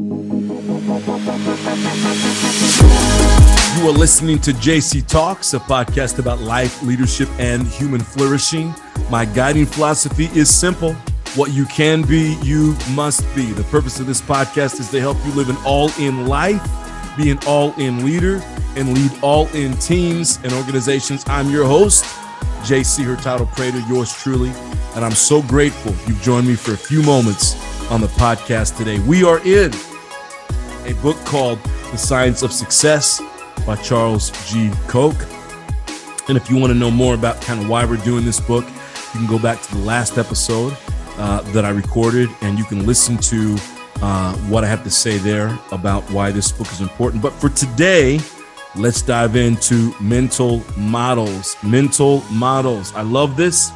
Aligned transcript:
You 0.00 0.08
are 3.86 3.92
listening 3.92 4.38
to 4.38 4.52
JC 4.52 5.06
Talks, 5.06 5.52
a 5.52 5.58
podcast 5.58 6.18
about 6.18 6.40
life, 6.40 6.82
leadership, 6.82 7.28
and 7.38 7.66
human 7.66 8.00
flourishing. 8.00 8.74
My 9.10 9.26
guiding 9.26 9.66
philosophy 9.66 10.30
is 10.32 10.48
simple. 10.48 10.94
What 11.36 11.52
you 11.52 11.66
can 11.66 12.00
be, 12.00 12.38
you 12.42 12.74
must 12.92 13.26
be. 13.36 13.52
The 13.52 13.64
purpose 13.64 14.00
of 14.00 14.06
this 14.06 14.22
podcast 14.22 14.80
is 14.80 14.90
to 14.90 15.00
help 15.00 15.18
you 15.26 15.32
live 15.32 15.50
an 15.50 15.58
all 15.66 15.90
in 15.98 16.26
life, 16.26 16.66
be 17.18 17.30
an 17.30 17.38
all 17.46 17.74
in 17.74 18.02
leader, 18.02 18.40
and 18.76 18.94
lead 18.94 19.12
all 19.22 19.48
in 19.48 19.76
teams 19.76 20.38
and 20.44 20.52
organizations. 20.54 21.24
I'm 21.26 21.50
your 21.50 21.66
host, 21.66 22.04
JC 22.62 23.04
Hurtado 23.04 23.44
Prater, 23.44 23.80
yours 23.80 24.14
truly. 24.14 24.50
And 24.94 25.04
I'm 25.04 25.12
so 25.12 25.42
grateful 25.42 25.94
you've 26.06 26.22
joined 26.22 26.48
me 26.48 26.54
for 26.54 26.72
a 26.72 26.78
few 26.78 27.02
moments 27.02 27.54
on 27.90 28.00
the 28.00 28.06
podcast 28.06 28.78
today. 28.78 28.98
We 29.00 29.24
are 29.24 29.44
in 29.44 29.72
a 30.90 30.94
book 31.02 31.16
called 31.24 31.62
The 31.92 31.98
Science 31.98 32.42
of 32.42 32.52
Success 32.52 33.22
by 33.64 33.76
Charles 33.76 34.30
G. 34.50 34.70
Koch. 34.88 35.14
And 36.28 36.36
if 36.36 36.50
you 36.50 36.56
want 36.56 36.72
to 36.72 36.78
know 36.78 36.90
more 36.90 37.14
about 37.14 37.40
kind 37.40 37.60
of 37.60 37.68
why 37.68 37.84
we're 37.84 37.96
doing 37.98 38.24
this 38.24 38.40
book, 38.40 38.64
you 38.64 39.20
can 39.20 39.26
go 39.26 39.38
back 39.38 39.62
to 39.62 39.74
the 39.74 39.82
last 39.82 40.18
episode 40.18 40.76
uh, 41.16 41.42
that 41.52 41.64
I 41.64 41.70
recorded 41.70 42.28
and 42.40 42.58
you 42.58 42.64
can 42.64 42.86
listen 42.86 43.16
to 43.18 43.56
uh, 44.02 44.34
what 44.48 44.64
I 44.64 44.66
have 44.66 44.82
to 44.82 44.90
say 44.90 45.18
there 45.18 45.56
about 45.70 46.02
why 46.10 46.32
this 46.32 46.50
book 46.50 46.70
is 46.72 46.80
important. 46.80 47.22
But 47.22 47.34
for 47.34 47.50
today, 47.50 48.18
let's 48.74 49.00
dive 49.00 49.36
into 49.36 49.94
mental 50.00 50.64
models. 50.76 51.56
Mental 51.62 52.22
models. 52.32 52.92
I 52.94 53.02
love 53.02 53.36
this. 53.36 53.70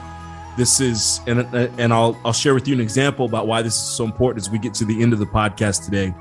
This 0.56 0.80
is, 0.80 1.20
and, 1.28 1.40
and 1.78 1.92
I'll, 1.92 2.18
I'll 2.24 2.32
share 2.32 2.54
with 2.54 2.66
you 2.66 2.74
an 2.74 2.80
example 2.80 3.26
about 3.26 3.46
why 3.46 3.62
this 3.62 3.74
is 3.74 3.96
so 3.96 4.04
important 4.04 4.44
as 4.44 4.50
we 4.50 4.58
get 4.58 4.74
to 4.74 4.84
the 4.84 5.00
end 5.00 5.12
of 5.12 5.20
the 5.20 5.26
podcast 5.26 5.84
today. 5.84 6.12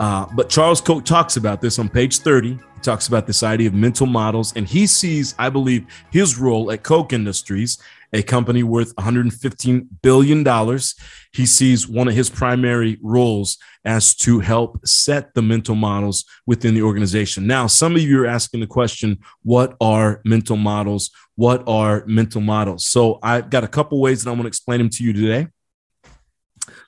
Uh, 0.00 0.26
but 0.32 0.48
Charles 0.48 0.80
Koch 0.80 1.04
talks 1.04 1.36
about 1.36 1.60
this 1.60 1.78
on 1.78 1.86
page 1.86 2.20
30. 2.20 2.52
He 2.52 2.58
talks 2.80 3.06
about 3.06 3.26
this 3.26 3.42
idea 3.42 3.68
of 3.68 3.74
mental 3.74 4.06
models, 4.06 4.54
and 4.56 4.66
he 4.66 4.86
sees, 4.86 5.34
I 5.38 5.50
believe, 5.50 5.84
his 6.10 6.38
role 6.38 6.72
at 6.72 6.82
Koch 6.82 7.12
Industries, 7.12 7.76
a 8.14 8.22
company 8.22 8.62
worth 8.62 8.96
$115 8.96 9.86
billion. 10.00 10.78
He 11.34 11.44
sees 11.44 11.86
one 11.86 12.08
of 12.08 12.14
his 12.14 12.30
primary 12.30 12.98
roles 13.02 13.58
as 13.84 14.14
to 14.16 14.40
help 14.40 14.80
set 14.86 15.34
the 15.34 15.42
mental 15.42 15.74
models 15.74 16.24
within 16.46 16.74
the 16.74 16.82
organization. 16.82 17.46
Now, 17.46 17.66
some 17.66 17.94
of 17.94 18.00
you 18.00 18.22
are 18.22 18.26
asking 18.26 18.60
the 18.60 18.66
question, 18.66 19.18
what 19.42 19.76
are 19.82 20.22
mental 20.24 20.56
models? 20.56 21.10
What 21.36 21.62
are 21.68 22.04
mental 22.06 22.40
models? 22.40 22.86
So 22.86 23.18
I've 23.22 23.50
got 23.50 23.64
a 23.64 23.68
couple 23.68 24.00
ways 24.00 24.24
that 24.24 24.30
I 24.30 24.32
want 24.32 24.44
to 24.44 24.48
explain 24.48 24.78
them 24.78 24.88
to 24.88 25.04
you 25.04 25.12
today. 25.12 25.48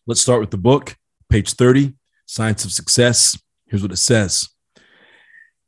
Let's 0.07 0.23
start 0.23 0.41
with 0.41 0.51
the 0.51 0.57
book, 0.57 0.97
page 1.29 1.53
30. 1.53 1.93
Science 2.33 2.65
of 2.65 2.73
Success. 2.73 3.39
Here's 3.67 3.83
what 3.83 3.93
it 3.93 3.99
says 3.99 4.49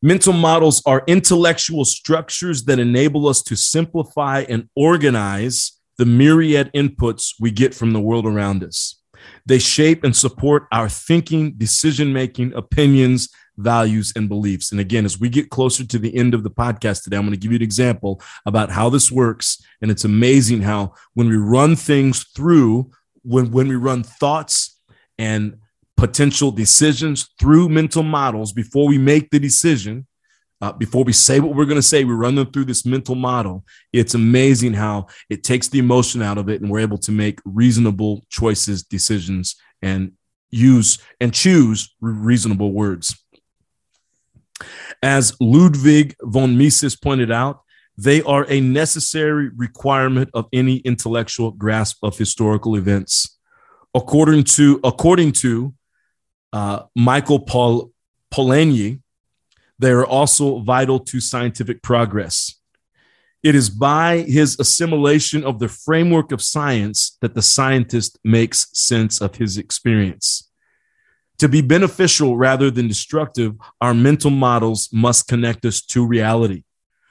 Mental 0.01 0.33
models 0.33 0.83
are 0.87 1.05
intellectual 1.07 1.85
structures 1.85 2.65
that 2.65 2.79
enable 2.79 3.29
us 3.29 3.43
to 3.43 3.55
simplify 3.55 4.47
and 4.49 4.71
organize 4.75 5.79
the 5.99 6.07
myriad 6.07 6.71
inputs 6.75 7.35
we 7.39 7.51
get 7.51 7.75
from 7.75 7.93
the 7.93 8.01
world 8.01 8.27
around 8.27 8.65
us. 8.65 8.99
They 9.45 9.59
shape 9.59 10.05
and 10.05 10.17
support 10.17 10.67
our 10.73 10.89
thinking, 10.89 11.53
decision 11.53 12.15
making, 12.15 12.55
opinions, 12.55 13.29
values, 13.59 14.15
and 14.17 14.27
beliefs. 14.27 14.73
And 14.73 14.81
again, 14.81 15.05
as 15.05 15.21
we 15.21 15.29
get 15.29 15.51
closer 15.51 15.85
to 15.87 15.99
the 15.99 16.17
end 16.17 16.33
of 16.33 16.45
the 16.45 16.51
podcast 16.51 17.05
today, 17.05 17.19
I'm 17.19 17.25
going 17.25 17.33
to 17.33 17.39
give 17.39 17.53
you 17.53 17.57
an 17.57 17.63
example 17.63 18.23
about 18.47 18.71
how 18.71 18.89
this 18.89 19.13
works. 19.13 19.63
And 19.83 19.91
it's 19.91 20.05
amazing 20.05 20.63
how 20.63 20.95
when 21.13 21.29
we 21.29 21.37
run 21.37 21.77
things 21.77 22.25
through, 22.35 22.91
when, 23.23 23.51
when 23.51 23.69
we 23.69 23.77
run 23.77 24.03
thoughts 24.03 24.81
and 25.19 25.59
potential 25.97 26.51
decisions 26.51 27.31
through 27.39 27.69
mental 27.69 28.03
models 28.03 28.53
before 28.53 28.87
we 28.87 28.99
make 28.99 29.31
the 29.31 29.39
decision. 29.39 30.07
Uh, 30.61 30.73
before 30.73 31.05
we 31.05 31.13
say 31.13 31.41
what 31.41 31.55
we're 31.55 31.65
going 31.67 31.77
to 31.77 31.83
say, 31.83 32.05
we 32.05 32.15
run 32.15 32.35
them 32.35 32.51
through 32.51 32.65
this 32.65 32.87
mental 32.87 33.15
model. 33.15 33.65
It's 33.93 34.15
amazing 34.15 34.75
how 34.75 35.09
it 35.29 35.45
takes 35.45 35.69
the 35.69 35.79
emotion 35.79 36.23
out 36.23 36.39
of 36.39 36.49
it, 36.49 36.63
and 36.63 36.71
we're 36.71 36.81
able 36.81 36.99
to 36.99 37.13
make 37.13 37.39
reasonable 37.45 38.25
choices, 38.31 38.83
decisions, 38.83 39.57
and 39.83 40.13
use 40.51 40.99
and 41.21 41.35
choose 41.35 41.95
reasonable 42.01 42.73
words. 42.73 43.17
As 45.03 45.37
Ludwig 45.41 46.15
von 46.23 46.57
Mises 46.57 46.97
pointed 46.97 47.31
out, 47.31 47.61
they 47.97 48.23
are 48.23 48.47
a 48.49 48.61
necessary 48.61 49.51
requirement 49.55 50.31
of 50.35 50.47
any 50.53 50.77
intellectual 50.79 51.51
grasp 51.51 51.99
of 52.03 52.17
historical 52.17 52.77
events. 52.77 53.39
According 53.95 54.45
to, 54.45 54.81
according 54.83 55.33
to 55.33 55.75
uh, 56.55 56.85
Michael 56.95 57.41
Paul 57.41 57.91
Polanyi, 58.33 59.01
they 59.81 59.91
are 59.91 60.07
also 60.07 60.61
vital 60.61 61.01
to 61.01 61.21
scientific 61.21 61.83
progress. 61.83 62.55
It 63.43 63.57
is 63.57 63.69
by 63.69 64.19
his 64.19 64.59
assimilation 64.61 65.43
of 65.43 65.59
the 65.59 65.69
framework 65.69 66.31
of 66.31 66.41
science 66.41 67.19
that 67.21 67.35
the 67.35 67.43
scientist 67.43 68.19
makes 68.25 68.69
sense 68.73 69.21
of 69.21 69.35
his 69.35 69.59
experience. 69.59 70.49
To 71.39 71.49
be 71.49 71.61
beneficial 71.61 72.37
rather 72.37 72.71
than 72.71 72.87
destructive, 72.87 73.57
our 73.81 73.93
mental 73.93 74.31
models 74.31 74.89
must 74.93 75.27
connect 75.27 75.65
us 75.67 75.83
to 75.87 76.07
reality. 76.07 76.63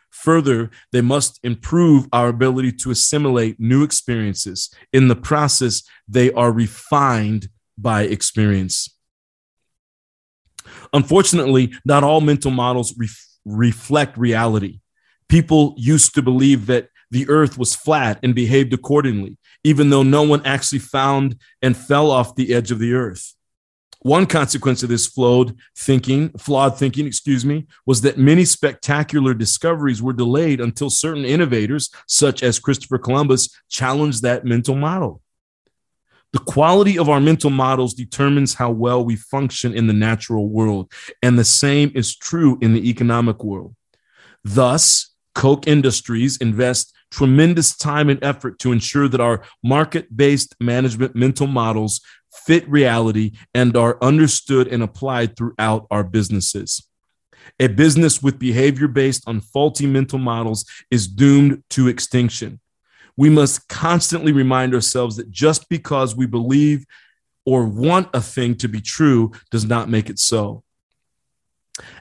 Further, 0.10 0.72
they 0.94 1.02
must 1.02 1.42
improve 1.44 2.08
our 2.14 2.30
ability 2.30 2.72
to 2.84 2.92
assimilate 2.92 3.60
new 3.60 3.84
experiences. 3.84 4.74
In 4.94 5.10
the 5.10 5.18
process, 5.18 5.84
they 6.08 6.32
are 6.32 6.54
refined 6.54 7.50
by 7.78 8.04
experience. 8.04 8.93
Unfortunately, 10.94 11.74
not 11.84 12.04
all 12.04 12.22
mental 12.22 12.52
models 12.52 12.96
ref- 12.98 13.28
reflect 13.46 14.18
reality. 14.18 14.80
People 15.28 15.74
used 15.78 16.14
to 16.16 16.22
believe 16.22 16.68
that 16.68 16.90
the 17.10 17.28
earth 17.30 17.58
was 17.58 17.76
flat 17.76 18.20
and 18.24 18.34
behaved 18.34 18.74
accordingly, 18.74 19.38
even 19.64 19.90
though 19.90 20.04
no 20.04 20.24
one 20.24 20.46
actually 20.46 20.80
found 20.80 21.38
and 21.62 21.76
fell 21.76 22.12
off 22.12 22.36
the 22.36 22.54
edge 22.54 22.72
of 22.72 22.80
the 22.80 22.94
earth. 22.94 23.36
One 24.04 24.26
consequence 24.26 24.84
of 24.84 24.90
this 24.90 25.08
flawed 25.08 25.56
thinking, 25.78 26.30
flawed 26.38 26.78
thinking, 26.78 27.08
excuse 27.08 27.46
me, 27.46 27.68
was 27.86 28.02
that 28.02 28.18
many 28.18 28.44
spectacular 28.44 29.34
discoveries 29.34 30.02
were 30.02 30.12
delayed 30.12 30.60
until 30.60 30.90
certain 30.90 31.24
innovators, 31.24 31.90
such 32.06 32.44
as 32.44 32.60
Christopher 32.60 32.98
Columbus, 32.98 33.50
challenged 33.70 34.22
that 34.22 34.44
mental 34.44 34.76
model. 34.76 35.23
The 36.34 36.40
quality 36.40 36.98
of 36.98 37.10
our 37.10 37.20
mental 37.20 37.52
models 37.52 37.94
determines 37.94 38.56
how 38.56 38.72
well 38.72 39.06
we 39.06 39.16
function 39.16 39.76
in 39.76 39.86
the 39.86 39.94
natural 39.94 40.50
world, 40.50 40.92
and 41.22 41.38
the 41.38 41.44
same 41.44 41.92
is 41.94 42.16
true 42.16 42.58
in 42.60 42.74
the 42.74 42.90
economic 42.90 43.44
world. 43.44 43.76
Thus, 44.44 45.14
Koch 45.36 45.68
Industries 45.68 46.38
invest 46.38 46.92
tremendous 47.12 47.78
time 47.78 48.10
and 48.10 48.22
effort 48.24 48.58
to 48.60 48.72
ensure 48.72 49.08
that 49.08 49.22
our 49.22 49.44
market 49.64 50.18
based 50.18 50.56
management 50.60 51.16
mental 51.16 51.46
models 51.46 52.02
fit 52.46 52.68
reality 52.68 53.34
and 53.54 53.78
are 53.78 54.00
understood 54.02 54.68
and 54.68 54.82
applied 54.82 55.38
throughout 55.38 55.86
our 55.92 56.04
businesses. 56.04 56.88
A 57.60 57.68
business 57.68 58.24
with 58.24 58.40
behavior 58.40 58.88
based 58.88 59.24
on 59.28 59.40
faulty 59.40 59.86
mental 59.86 60.18
models 60.18 60.66
is 60.90 61.08
doomed 61.08 61.64
to 61.70 61.88
extinction 61.88 62.60
we 63.18 63.30
must 63.30 63.68
constantly 63.68 64.32
remind 64.32 64.74
ourselves 64.74 65.18
that 65.18 65.30
just 65.32 65.70
because 65.70 66.16
we 66.16 66.26
believe 66.26 66.86
or 67.46 67.66
want 67.66 68.10
a 68.14 68.22
thing 68.22 68.56
to 68.56 68.68
be 68.68 68.82
true 68.82 69.32
does 69.52 69.66
not 69.66 69.90
make 69.90 70.10
it 70.10 70.20
so. 70.20 70.64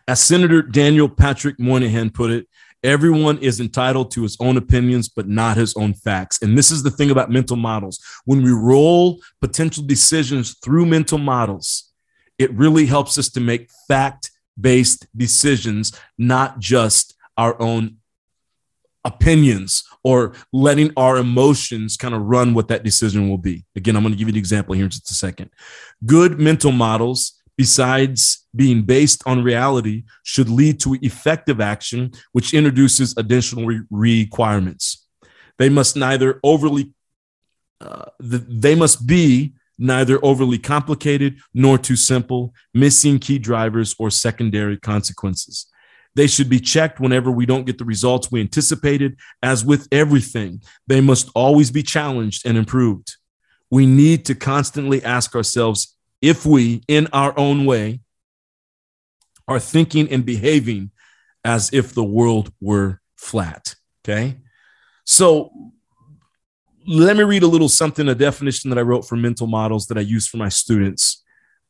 As 0.07 0.23
Senator 0.23 0.63
Daniel 0.63 1.09
Patrick 1.09 1.59
Moynihan 1.59 2.11
put 2.11 2.31
it, 2.31 2.47
everyone 2.83 3.39
is 3.39 3.61
entitled 3.61 4.11
to 4.13 4.23
his 4.23 4.37
own 4.41 4.57
opinions, 4.57 5.09
but 5.09 5.29
not 5.29 5.57
his 5.57 5.75
own 5.77 5.95
facts. 5.95 6.43
And 6.43 6.57
this 6.57 6.71
is 6.71 6.83
the 6.83 6.91
thing 6.91 7.11
about 7.11 7.31
mental 7.31 7.57
models. 7.57 8.01
When 8.25 8.43
we 8.43 8.51
roll 8.51 9.21
potential 9.41 9.85
decisions 9.85 10.59
through 10.59 10.87
mental 10.87 11.19
models, 11.19 11.93
it 12.39 12.53
really 12.53 12.87
helps 12.87 13.19
us 13.19 13.29
to 13.31 13.41
make 13.41 13.71
fact 13.89 14.31
based 14.61 15.07
decisions, 15.17 15.99
not 16.19 16.59
just 16.59 17.15
our 17.37 17.61
own 17.61 17.99
opinions 19.05 19.85
or 20.05 20.35
letting 20.53 20.93
our 20.97 21.17
emotions 21.17 21.97
kind 21.97 22.15
of 22.15 22.23
run 22.23 22.55
what 22.55 22.69
that 22.69 22.85
decision 22.85 23.29
will 23.29 23.39
be. 23.39 23.65
Again, 23.77 23.97
I'm 23.97 24.03
going 24.03 24.13
to 24.13 24.19
give 24.19 24.29
you 24.29 24.35
an 24.35 24.39
example 24.39 24.75
here 24.75 24.85
in 24.85 24.91
just 24.91 25.11
a 25.11 25.15
second. 25.15 25.51
Good 26.07 26.39
mental 26.39 26.73
models, 26.73 27.41
besides 27.57 28.47
being 28.55 28.83
based 28.83 29.23
on 29.27 29.43
reality, 29.43 30.05
should 30.23 30.49
lead 30.49 30.81
to 30.81 30.97
effective 31.03 31.61
action, 31.61 32.13
which 32.33 32.55
introduces 32.55 33.15
additional 33.17 33.67
re- 33.67 33.83
requirements. 33.91 35.07
They 35.59 35.69
must 35.69 35.97
neither 35.97 36.41
overly, 36.43 36.93
uh, 37.81 38.07
the, 38.19 38.39
they 38.39 38.75
must 38.75 39.07
be 39.07 39.55
neither 39.79 40.25
overly 40.25 40.59
complicated 40.59 41.39
nor 41.53 41.77
too 41.77 41.97
simple, 41.97 42.55
missing 42.73 43.19
key 43.19 43.39
drivers 43.39 43.95
or 43.99 44.11
secondary 44.11 44.77
consequences. 44.77 45.67
They 46.15 46.27
should 46.27 46.49
be 46.49 46.61
checked 46.61 47.01
whenever 47.01 47.31
we 47.31 47.47
don't 47.47 47.65
get 47.65 47.79
the 47.79 47.85
results 47.85 48.31
we 48.31 48.41
anticipated. 48.41 49.17
As 49.43 49.65
with 49.65 49.89
everything, 49.91 50.63
they 50.87 51.01
must 51.01 51.31
always 51.35 51.71
be 51.71 51.83
challenged 51.83 52.47
and 52.47 52.59
improved. 52.59 53.17
We 53.71 53.87
need 53.87 54.27
to 54.27 54.35
constantly 54.35 55.03
ask 55.03 55.35
ourselves 55.35 55.97
if 56.21 56.45
we, 56.45 56.83
in 56.87 57.09
our 57.13 57.37
own 57.39 57.65
way, 57.65 58.01
are 59.49 59.59
thinking 59.59 60.11
and 60.11 60.25
behaving 60.25 60.91
as 61.45 61.73
if 61.73 61.95
the 61.95 62.05
world 62.05 62.53
were 62.61 63.01
flat. 63.17 63.75
Okay. 64.05 64.37
So 65.05 65.51
let 66.87 67.17
me 67.17 67.23
read 67.23 67.43
a 67.43 67.49
little 67.49 67.69
something, 67.69 68.09
a 68.09 68.15
definition 68.15 68.71
that 68.71 68.79
I 68.79 68.83
wrote 68.83 69.07
for 69.07 69.17
mental 69.17 69.47
models 69.47 69.87
that 69.87 69.99
I 69.99 70.03
use 70.03 70.27
for 70.27 70.37
my 70.37 70.49
students. 70.49 71.22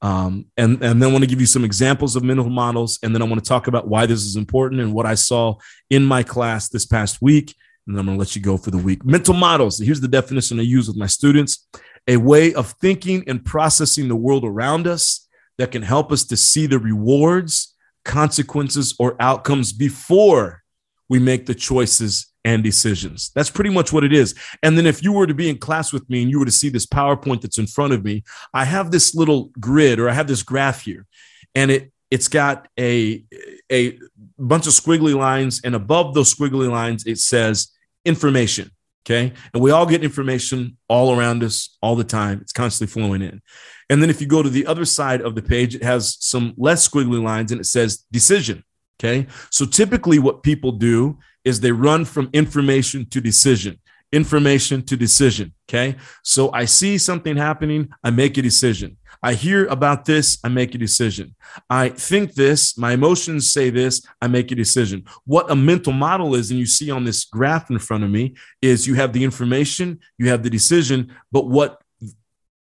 Um, 0.02 0.46
and, 0.56 0.82
and 0.82 1.00
then 1.00 1.08
I 1.08 1.12
want 1.12 1.22
to 1.22 1.30
give 1.30 1.40
you 1.40 1.46
some 1.46 1.64
examples 1.64 2.16
of 2.16 2.24
mental 2.24 2.50
models. 2.50 2.98
And 3.02 3.14
then 3.14 3.22
I 3.22 3.24
want 3.24 3.42
to 3.42 3.48
talk 3.48 3.68
about 3.68 3.88
why 3.88 4.04
this 4.04 4.22
is 4.22 4.34
important 4.36 4.80
and 4.80 4.92
what 4.92 5.06
I 5.06 5.14
saw 5.14 5.54
in 5.90 6.04
my 6.04 6.24
class 6.24 6.68
this 6.68 6.84
past 6.84 7.22
week. 7.22 7.54
And 7.86 7.94
then 7.94 8.00
I'm 8.00 8.06
going 8.06 8.18
to 8.18 8.20
let 8.20 8.34
you 8.34 8.42
go 8.42 8.56
for 8.56 8.72
the 8.72 8.78
week. 8.78 9.04
Mental 9.04 9.34
models. 9.34 9.78
Here's 9.78 10.00
the 10.00 10.08
definition 10.08 10.58
I 10.58 10.64
use 10.64 10.88
with 10.88 10.96
my 10.96 11.06
students 11.06 11.66
a 12.08 12.16
way 12.16 12.52
of 12.52 12.72
thinking 12.80 13.22
and 13.28 13.44
processing 13.44 14.08
the 14.08 14.16
world 14.16 14.44
around 14.44 14.88
us 14.88 15.28
that 15.58 15.70
can 15.70 15.82
help 15.82 16.10
us 16.10 16.24
to 16.24 16.36
see 16.36 16.66
the 16.66 16.80
rewards, 16.80 17.76
consequences, 18.04 18.94
or 18.98 19.14
outcomes 19.20 19.72
before 19.72 20.64
we 21.08 21.20
make 21.20 21.46
the 21.46 21.54
choices 21.54 22.31
and 22.44 22.62
decisions. 22.62 23.30
That's 23.34 23.50
pretty 23.50 23.70
much 23.70 23.92
what 23.92 24.04
it 24.04 24.12
is. 24.12 24.34
And 24.62 24.76
then 24.76 24.86
if 24.86 25.02
you 25.02 25.12
were 25.12 25.26
to 25.26 25.34
be 25.34 25.48
in 25.48 25.58
class 25.58 25.92
with 25.92 26.08
me 26.10 26.22
and 26.22 26.30
you 26.30 26.38
were 26.38 26.44
to 26.44 26.50
see 26.50 26.68
this 26.68 26.86
PowerPoint 26.86 27.40
that's 27.40 27.58
in 27.58 27.66
front 27.66 27.92
of 27.92 28.04
me, 28.04 28.24
I 28.52 28.64
have 28.64 28.90
this 28.90 29.14
little 29.14 29.50
grid 29.60 30.00
or 30.00 30.08
I 30.08 30.12
have 30.12 30.26
this 30.26 30.42
graph 30.42 30.82
here 30.82 31.06
and 31.54 31.70
it 31.70 31.92
it's 32.10 32.28
got 32.28 32.68
a 32.78 33.24
a 33.70 33.98
bunch 34.38 34.66
of 34.66 34.74
squiggly 34.74 35.14
lines 35.14 35.62
and 35.64 35.74
above 35.74 36.14
those 36.14 36.34
squiggly 36.34 36.70
lines 36.70 37.06
it 37.06 37.18
says 37.18 37.68
information, 38.04 38.70
okay? 39.06 39.32
And 39.54 39.62
we 39.62 39.70
all 39.70 39.86
get 39.86 40.04
information 40.04 40.76
all 40.88 41.16
around 41.16 41.42
us 41.42 41.76
all 41.80 41.96
the 41.96 42.04
time. 42.04 42.40
It's 42.42 42.52
constantly 42.52 42.92
flowing 42.92 43.22
in. 43.22 43.40
And 43.88 44.02
then 44.02 44.10
if 44.10 44.20
you 44.20 44.26
go 44.26 44.42
to 44.42 44.50
the 44.50 44.66
other 44.66 44.84
side 44.84 45.20
of 45.20 45.34
the 45.34 45.42
page, 45.42 45.74
it 45.74 45.82
has 45.82 46.16
some 46.20 46.54
less 46.56 46.86
squiggly 46.86 47.22
lines 47.22 47.52
and 47.52 47.60
it 47.60 47.64
says 47.64 48.04
decision. 48.10 48.64
Okay. 49.00 49.26
So 49.50 49.64
typically, 49.66 50.18
what 50.18 50.42
people 50.42 50.72
do 50.72 51.18
is 51.44 51.60
they 51.60 51.72
run 51.72 52.04
from 52.04 52.30
information 52.32 53.06
to 53.10 53.20
decision, 53.20 53.78
information 54.12 54.82
to 54.82 54.96
decision. 54.96 55.52
Okay. 55.68 55.96
So 56.22 56.52
I 56.52 56.66
see 56.66 56.98
something 56.98 57.36
happening, 57.36 57.88
I 58.04 58.10
make 58.10 58.36
a 58.38 58.42
decision. 58.42 58.96
I 59.24 59.34
hear 59.34 59.66
about 59.66 60.04
this, 60.04 60.38
I 60.42 60.48
make 60.48 60.74
a 60.74 60.78
decision. 60.78 61.36
I 61.70 61.90
think 61.90 62.34
this, 62.34 62.76
my 62.76 62.92
emotions 62.92 63.50
say 63.50 63.70
this, 63.70 64.04
I 64.20 64.26
make 64.26 64.50
a 64.50 64.56
decision. 64.56 65.04
What 65.24 65.50
a 65.50 65.54
mental 65.54 65.92
model 65.92 66.34
is, 66.34 66.50
and 66.50 66.58
you 66.58 66.66
see 66.66 66.90
on 66.90 67.04
this 67.04 67.24
graph 67.24 67.70
in 67.70 67.78
front 67.78 68.02
of 68.02 68.10
me, 68.10 68.34
is 68.60 68.86
you 68.86 68.94
have 68.94 69.12
the 69.12 69.22
information, 69.22 70.00
you 70.18 70.28
have 70.28 70.42
the 70.42 70.50
decision, 70.50 71.14
but 71.30 71.46
what 71.46 71.82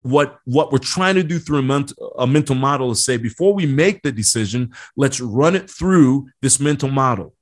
what 0.04 0.39
what 0.45 0.72
we're 0.72 0.80
trying 0.80 1.16
to 1.16 1.24
do 1.24 1.38
through 1.38 1.60
a, 1.60 1.63
ment- 1.63 1.94
a 2.18 2.25
mental 2.25 2.56
model 2.56 2.92
is 2.92 3.06
say 3.06 3.18
before 3.18 3.54
we 3.54 3.66
make 3.66 4.01
the 4.01 4.12
decision 4.12 4.74
let's 4.95 5.22
run 5.22 5.56
it 5.56 5.69
through 5.69 6.28
this 6.42 6.60
mental 6.60 6.89
model 6.89 7.36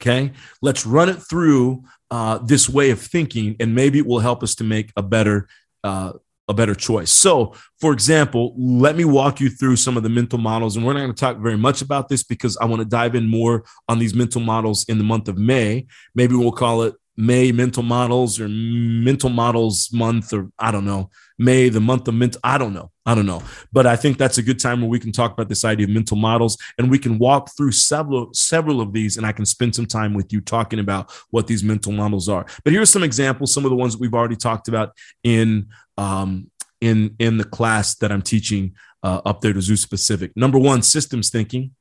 Okay, 0.00 0.32
let's 0.60 0.84
run 0.84 1.08
it 1.08 1.16
through 1.16 1.84
uh, 2.10 2.38
this 2.38 2.68
way 2.68 2.90
of 2.90 3.00
thinking, 3.00 3.56
and 3.60 3.74
maybe 3.74 3.98
it 3.98 4.06
will 4.06 4.18
help 4.18 4.42
us 4.42 4.54
to 4.56 4.64
make 4.64 4.92
a 4.96 5.02
better 5.02 5.48
uh, 5.84 6.12
a 6.48 6.54
better 6.54 6.74
choice. 6.74 7.10
So, 7.10 7.54
for 7.80 7.92
example, 7.92 8.54
let 8.58 8.96
me 8.96 9.04
walk 9.04 9.40
you 9.40 9.48
through 9.48 9.76
some 9.76 9.96
of 9.96 10.02
the 10.02 10.08
mental 10.08 10.38
models, 10.38 10.76
and 10.76 10.84
we're 10.84 10.92
not 10.92 11.00
going 11.00 11.14
to 11.14 11.20
talk 11.20 11.38
very 11.38 11.56
much 11.56 11.80
about 11.80 12.08
this 12.08 12.22
because 12.22 12.56
I 12.58 12.66
want 12.66 12.80
to 12.80 12.88
dive 12.88 13.14
in 13.14 13.28
more 13.28 13.64
on 13.88 13.98
these 13.98 14.14
mental 14.14 14.40
models 14.40 14.84
in 14.88 14.98
the 14.98 15.04
month 15.04 15.28
of 15.28 15.38
May. 15.38 15.86
Maybe 16.14 16.34
we'll 16.34 16.52
call 16.52 16.82
it 16.82 16.94
May 17.16 17.52
mental 17.52 17.82
models 17.82 18.40
or 18.40 18.48
mental 18.48 19.30
models 19.30 19.90
month, 19.92 20.32
or 20.32 20.50
I 20.58 20.70
don't 20.70 20.84
know, 20.84 21.10
May, 21.38 21.68
the 21.68 21.80
month 21.80 22.08
of 22.08 22.14
mental. 22.14 22.40
I 22.44 22.58
don't 22.58 22.74
know. 22.74 22.90
I 23.06 23.14
don't 23.14 23.26
know. 23.26 23.42
But 23.70 23.86
I 23.86 23.96
think 23.96 24.16
that's 24.16 24.38
a 24.38 24.42
good 24.42 24.58
time 24.58 24.80
where 24.80 24.88
we 24.88 24.98
can 24.98 25.12
talk 25.12 25.32
about 25.32 25.48
this 25.48 25.64
idea 25.64 25.84
of 25.84 25.90
mental 25.90 26.16
models 26.16 26.56
and 26.78 26.90
we 26.90 26.98
can 26.98 27.18
walk 27.18 27.50
through 27.54 27.72
several, 27.72 28.32
several 28.32 28.80
of 28.80 28.94
these. 28.94 29.18
And 29.18 29.26
I 29.26 29.32
can 29.32 29.44
spend 29.44 29.74
some 29.74 29.84
time 29.84 30.14
with 30.14 30.32
you 30.32 30.40
talking 30.40 30.78
about 30.78 31.12
what 31.30 31.46
these 31.46 31.62
mental 31.62 31.92
models 31.92 32.28
are. 32.28 32.46
But 32.64 32.72
here's 32.72 32.90
some 32.90 33.02
examples, 33.02 33.52
some 33.52 33.64
of 33.64 33.70
the 33.70 33.76
ones 33.76 33.92
that 33.92 34.00
we've 34.00 34.14
already 34.14 34.36
talked 34.36 34.68
about 34.68 34.92
in 35.22 35.68
um, 35.98 36.50
in 36.80 37.14
in 37.18 37.36
the 37.36 37.44
class 37.44 37.94
that 37.96 38.10
I'm 38.10 38.22
teaching 38.22 38.74
uh, 39.02 39.20
up 39.26 39.42
there 39.42 39.52
Azusa 39.52 39.88
Pacific. 39.88 40.32
Number 40.34 40.58
one, 40.58 40.82
systems 40.82 41.30
thinking. 41.30 41.72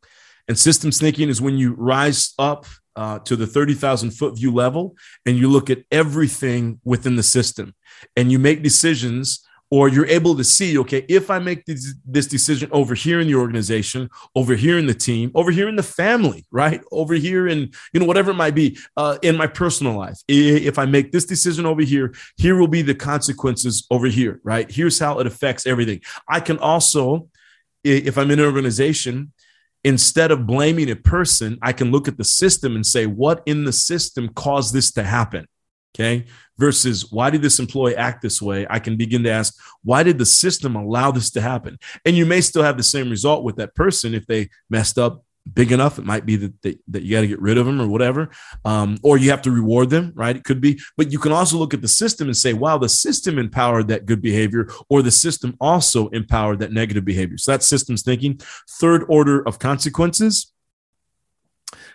And 0.50 0.60
systems 0.60 1.00
thinking 1.00 1.30
is 1.30 1.42
when 1.42 1.58
you 1.58 1.74
rise 1.74 2.34
up 2.38 2.66
uh, 2.98 3.20
to 3.20 3.36
the 3.36 3.48
30,000 3.48 4.12
foot 4.12 4.38
view 4.38 4.54
level 4.54 4.96
and 5.26 5.38
you 5.38 5.50
look 5.50 5.70
at 5.70 5.80
everything 5.90 6.80
within 6.84 7.16
the 7.16 7.24
system 7.24 7.74
and 8.16 8.32
you 8.32 8.38
make 8.38 8.62
decisions 8.62 9.48
or 9.74 9.90
you're 9.90 10.06
able 10.06 10.36
to 10.36 10.44
see 10.44 10.78
okay 10.78 11.04
if 11.10 11.32
i 11.32 11.40
make 11.40 11.66
this, 11.66 11.96
this 12.06 12.28
decision 12.28 12.70
over 12.72 12.94
here 12.94 13.20
in 13.20 13.28
the 13.28 13.34
organization 13.34 14.08
over 14.36 14.54
here 14.54 14.78
in 14.78 14.86
the 14.86 14.94
team 14.94 15.32
over 15.34 15.50
here 15.50 15.68
in 15.68 15.76
the 15.76 15.90
family 16.02 16.46
right 16.52 16.82
over 16.92 17.16
here 17.16 17.48
in 17.48 17.72
you 17.92 18.00
know 18.00 18.06
whatever 18.06 18.30
it 18.30 18.36
might 18.36 18.54
be 18.54 18.78
uh, 18.98 19.18
in 19.24 19.36
my 19.36 19.48
personal 19.48 19.98
life 19.98 20.20
if 20.28 20.78
i 20.78 20.86
make 20.86 21.12
this 21.12 21.26
decision 21.26 21.66
over 21.66 21.82
here 21.82 22.14
here 22.38 22.56
will 22.56 22.68
be 22.68 22.84
the 22.84 22.94
consequences 22.94 23.88
over 23.90 24.06
here 24.06 24.40
right 24.44 24.70
here's 24.72 25.00
how 25.00 25.18
it 25.18 25.26
affects 25.26 25.66
everything 25.66 26.00
i 26.30 26.40
can 26.40 26.60
also 26.60 27.28
if 27.84 28.16
i'm 28.18 28.30
in 28.30 28.40
an 28.40 28.46
organization 28.46 29.34
instead 29.86 30.32
of 30.32 30.48
blaming 30.48 30.90
a 30.90 30.96
person, 30.96 31.60
I 31.62 31.74
can 31.74 31.92
look 31.92 32.08
at 32.08 32.18
the 32.18 32.24
system 32.24 32.76
and 32.76 32.86
say, 32.86 33.06
what 33.06 33.44
in 33.46 33.66
the 33.66 33.74
system 33.74 34.30
caused 34.30 34.74
this 34.74 34.94
to 34.94 35.04
happen? 35.04 35.46
Okay. 35.94 36.26
Versus 36.60 37.12
why 37.12 37.32
did 37.32 37.42
this 37.42 37.60
employee 37.60 37.96
act 37.96 38.22
this 38.22 38.40
way? 38.40 38.68
I 38.70 38.78
can 38.78 38.96
begin 38.96 39.24
to 39.24 39.32
ask, 39.32 39.60
why 39.84 40.04
did 40.04 40.20
the 40.20 40.26
system 40.26 40.76
allow 40.76 41.10
this 41.10 41.32
to 41.32 41.42
happen? 41.42 41.80
And 42.06 42.16
you 42.16 42.28
may 42.28 42.42
still 42.42 42.62
have 42.62 42.78
the 42.78 42.84
same 42.84 43.10
result 43.10 43.44
with 43.44 43.56
that 43.56 43.74
person 43.74 44.14
if 44.14 44.28
they 44.28 44.50
messed 44.70 45.00
up 45.00 45.24
big 45.52 45.72
enough. 45.72 46.00
It 46.00 46.06
might 46.06 46.26
be 46.26 46.36
that 46.38 46.62
that 46.88 47.04
you 47.04 47.16
got 47.16 47.22
to 47.22 47.28
get 47.28 47.42
rid 47.42 47.58
of 47.58 47.66
them 47.66 47.82
or 47.82 47.88
whatever, 47.88 48.30
um, 48.66 48.98
or 49.04 49.18
you 49.18 49.32
have 49.32 49.42
to 49.42 49.52
reward 49.52 49.90
them, 49.90 50.14
right? 50.16 50.36
It 50.36 50.44
could 50.44 50.62
be, 50.62 50.80
but 50.96 51.12
you 51.12 51.20
can 51.20 51.32
also 51.32 51.58
look 51.58 51.74
at 51.74 51.82
the 51.82 51.88
system 51.88 52.28
and 52.28 52.38
say, 52.38 52.54
wow, 52.54 52.78
the 52.78 52.88
system 52.88 53.38
empowered 53.40 53.88
that 53.88 54.06
good 54.06 54.22
behavior, 54.22 54.70
or 54.90 55.02
the 55.02 55.12
system 55.12 55.58
also 55.60 56.08
empowered 56.10 56.60
that 56.60 56.72
negative 56.72 57.04
behavior. 57.04 57.38
So 57.38 57.52
that's 57.52 57.68
systems 57.68 58.04
thinking. 58.04 58.40
Third 58.70 59.06
order 59.10 59.46
of 59.48 59.60
consequences. 59.60 60.54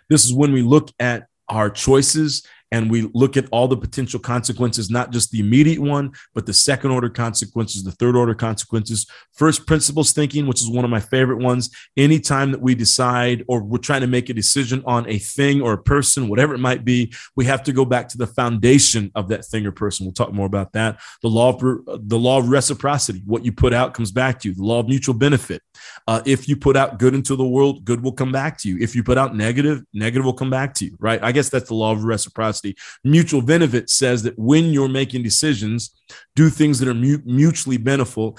This 0.09 0.25
is 0.25 0.33
when 0.33 0.51
we 0.51 0.61
look 0.61 0.91
at 0.99 1.27
our 1.47 1.69
choices 1.69 2.45
and 2.71 2.91
we 2.91 3.09
look 3.13 3.35
at 3.35 3.47
all 3.51 3.67
the 3.67 3.77
potential 3.77 4.19
consequences, 4.19 4.89
not 4.89 5.11
just 5.11 5.31
the 5.31 5.39
immediate 5.39 5.79
one, 5.79 6.11
but 6.33 6.45
the 6.45 6.53
second 6.53 6.91
order 6.91 7.09
consequences, 7.09 7.83
the 7.83 7.91
third 7.91 8.15
order 8.15 8.35
consequences. 8.35 9.07
First 9.33 9.65
principles 9.65 10.11
thinking, 10.11 10.45
which 10.45 10.61
is 10.61 10.69
one 10.69 10.85
of 10.85 10.91
my 10.91 10.99
favorite 10.99 11.41
ones. 11.41 11.69
Anytime 11.97 12.51
that 12.51 12.61
we 12.61 12.75
decide 12.75 13.43
or 13.47 13.63
we're 13.63 13.79
trying 13.79 14.01
to 14.01 14.07
make 14.07 14.29
a 14.29 14.33
decision 14.33 14.83
on 14.85 15.09
a 15.09 15.17
thing 15.17 15.61
or 15.61 15.73
a 15.73 15.81
person, 15.81 16.27
whatever 16.27 16.53
it 16.53 16.59
might 16.59 16.85
be, 16.85 17.11
we 17.35 17.45
have 17.45 17.63
to 17.63 17.73
go 17.73 17.85
back 17.85 18.07
to 18.09 18.17
the 18.17 18.27
foundation 18.27 19.11
of 19.15 19.29
that 19.29 19.45
thing 19.45 19.65
or 19.65 19.71
person. 19.71 20.05
We'll 20.05 20.13
talk 20.13 20.33
more 20.33 20.45
about 20.45 20.73
that. 20.73 20.99
The 21.21 21.29
law 21.29 21.49
of 21.49 21.59
the 22.07 22.19
law 22.19 22.37
of 22.37 22.49
reciprocity. 22.49 23.23
What 23.25 23.45
you 23.45 23.51
put 23.51 23.73
out 23.73 23.93
comes 23.93 24.11
back 24.11 24.39
to 24.41 24.49
you. 24.49 24.55
The 24.55 24.63
law 24.63 24.79
of 24.79 24.87
mutual 24.87 25.15
benefit. 25.15 25.61
Uh, 26.07 26.21
if 26.25 26.47
you 26.47 26.55
put 26.55 26.77
out 26.77 26.99
good 26.99 27.13
into 27.13 27.35
the 27.35 27.47
world, 27.47 27.85
good 27.85 28.03
will 28.03 28.11
come 28.11 28.31
back 28.31 28.57
to 28.59 28.69
you. 28.69 28.77
If 28.79 28.95
you 28.95 29.03
put 29.03 29.17
out 29.17 29.35
negative, 29.35 29.81
negative 29.93 30.25
will 30.25 30.33
come 30.33 30.49
back 30.49 30.73
to 30.75 30.85
you. 30.85 30.97
Right? 30.99 31.21
I 31.23 31.31
guess 31.31 31.49
that's 31.49 31.69
the 31.69 31.75
law 31.75 31.93
of 31.93 32.03
reciprocity 32.03 32.58
Mutual 33.03 33.41
benefit 33.41 33.89
says 33.89 34.23
that 34.23 34.37
when 34.37 34.65
you're 34.65 34.89
making 34.89 35.23
decisions, 35.23 35.91
do 36.35 36.49
things 36.49 36.79
that 36.79 36.87
are 36.87 36.93
mutually 36.93 37.77
beneficial, 37.77 38.37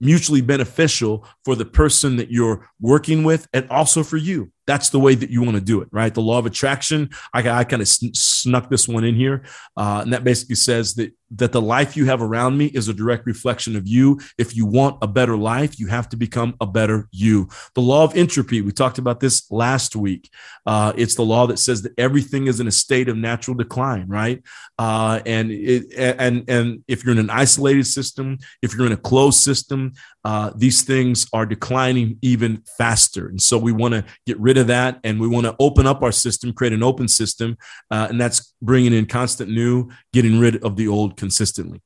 mutually 0.00 0.40
beneficial 0.40 1.26
for 1.44 1.54
the 1.54 1.64
person 1.64 2.16
that 2.16 2.30
you're 2.30 2.68
working 2.80 3.24
with 3.24 3.46
and 3.52 3.68
also 3.70 4.02
for 4.02 4.16
you. 4.16 4.50
That's 4.66 4.90
the 4.90 5.00
way 5.00 5.14
that 5.14 5.30
you 5.30 5.42
want 5.42 5.56
to 5.56 5.60
do 5.60 5.80
it, 5.80 5.88
right? 5.90 6.14
The 6.14 6.22
law 6.22 6.38
of 6.38 6.46
attraction. 6.46 7.10
I, 7.34 7.48
I 7.48 7.64
kind 7.64 7.82
of 7.82 7.88
snuck 7.88 8.70
this 8.70 8.86
one 8.86 9.04
in 9.04 9.16
here, 9.16 9.44
uh, 9.76 10.00
and 10.02 10.12
that 10.12 10.24
basically 10.24 10.54
says 10.54 10.94
that 10.94 11.12
that 11.32 11.52
the 11.52 11.60
life 11.60 11.96
you 11.96 12.06
have 12.06 12.22
around 12.22 12.58
me 12.58 12.66
is 12.66 12.88
a 12.88 12.94
direct 12.94 13.26
reflection 13.26 13.76
of 13.76 13.86
you. 13.86 14.20
If 14.38 14.56
you 14.56 14.66
want 14.66 14.98
a 15.02 15.06
better 15.06 15.36
life, 15.36 15.78
you 15.78 15.86
have 15.86 16.08
to 16.10 16.16
become 16.16 16.54
a 16.60 16.66
better 16.66 17.08
you. 17.12 17.48
The 17.74 17.82
law 17.82 18.04
of 18.04 18.16
entropy. 18.16 18.60
We 18.60 18.72
talked 18.72 18.98
about 18.98 19.20
this 19.20 19.50
last 19.50 19.94
week. 19.94 20.30
Uh, 20.66 20.92
it's 20.96 21.14
the 21.14 21.24
law 21.24 21.46
that 21.46 21.58
says 21.58 21.82
that 21.82 21.92
everything 21.98 22.46
is 22.46 22.60
in 22.60 22.66
a 22.66 22.72
state 22.72 23.08
of 23.08 23.16
natural 23.16 23.56
decline, 23.56 24.08
right? 24.08 24.42
Uh, 24.78 25.20
and 25.26 25.50
it, 25.50 25.86
and 25.96 26.48
and 26.48 26.84
if 26.88 27.04
you're 27.04 27.12
in 27.12 27.18
an 27.18 27.30
isolated 27.30 27.86
system, 27.86 28.38
if 28.62 28.74
you're 28.74 28.86
in 28.86 28.92
a 28.92 28.96
closed 28.96 29.40
system, 29.40 29.92
uh, 30.24 30.50
these 30.54 30.82
things 30.82 31.26
are 31.32 31.46
declining 31.46 32.18
even 32.22 32.62
faster. 32.76 33.28
And 33.28 33.40
so 33.40 33.56
we 33.56 33.72
want 33.72 33.94
to 33.94 34.04
get 34.26 34.38
rid 34.38 34.58
of 34.58 34.66
that 34.66 35.00
and 35.02 35.20
we 35.20 35.28
want 35.28 35.46
to 35.46 35.56
open 35.58 35.86
up 35.86 36.02
our 36.02 36.12
system, 36.12 36.52
create 36.52 36.72
an 36.72 36.82
open 36.82 37.08
system. 37.08 37.56
Uh, 37.90 38.08
and 38.10 38.20
that's 38.20 38.52
bringing 38.60 38.92
in 38.92 39.06
constant 39.06 39.50
new, 39.50 39.90
getting 40.12 40.38
rid 40.38 40.62
of 40.62 40.76
the 40.76 40.88
old 40.88 41.16
consistently. 41.20 41.80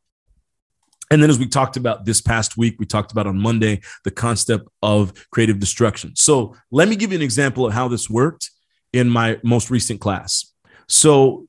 And 1.11 1.23
then, 1.23 1.29
as 1.29 1.39
we 1.39 1.47
talked 1.47 1.77
about 1.77 2.07
this 2.07 2.23
past 2.23 2.57
week, 2.57 2.77
we 2.79 2.87
talked 2.87 3.13
about 3.13 3.27
on 3.27 3.39
Monday 3.39 3.83
the 4.05 4.11
concept 4.11 4.67
of 4.83 5.13
creative 5.31 5.59
destruction. 5.59 6.17
So, 6.17 6.57
let 6.71 6.89
me 6.89 6.97
give 6.97 7.13
you 7.13 7.19
an 7.19 7.23
example 7.23 7.67
of 7.67 7.75
how 7.75 7.89
this 7.89 8.09
worked 8.09 8.51
in 8.95 9.11
my 9.11 9.39
most 9.45 9.71
recent 9.71 10.01
class. 10.01 10.51
So, 10.89 11.47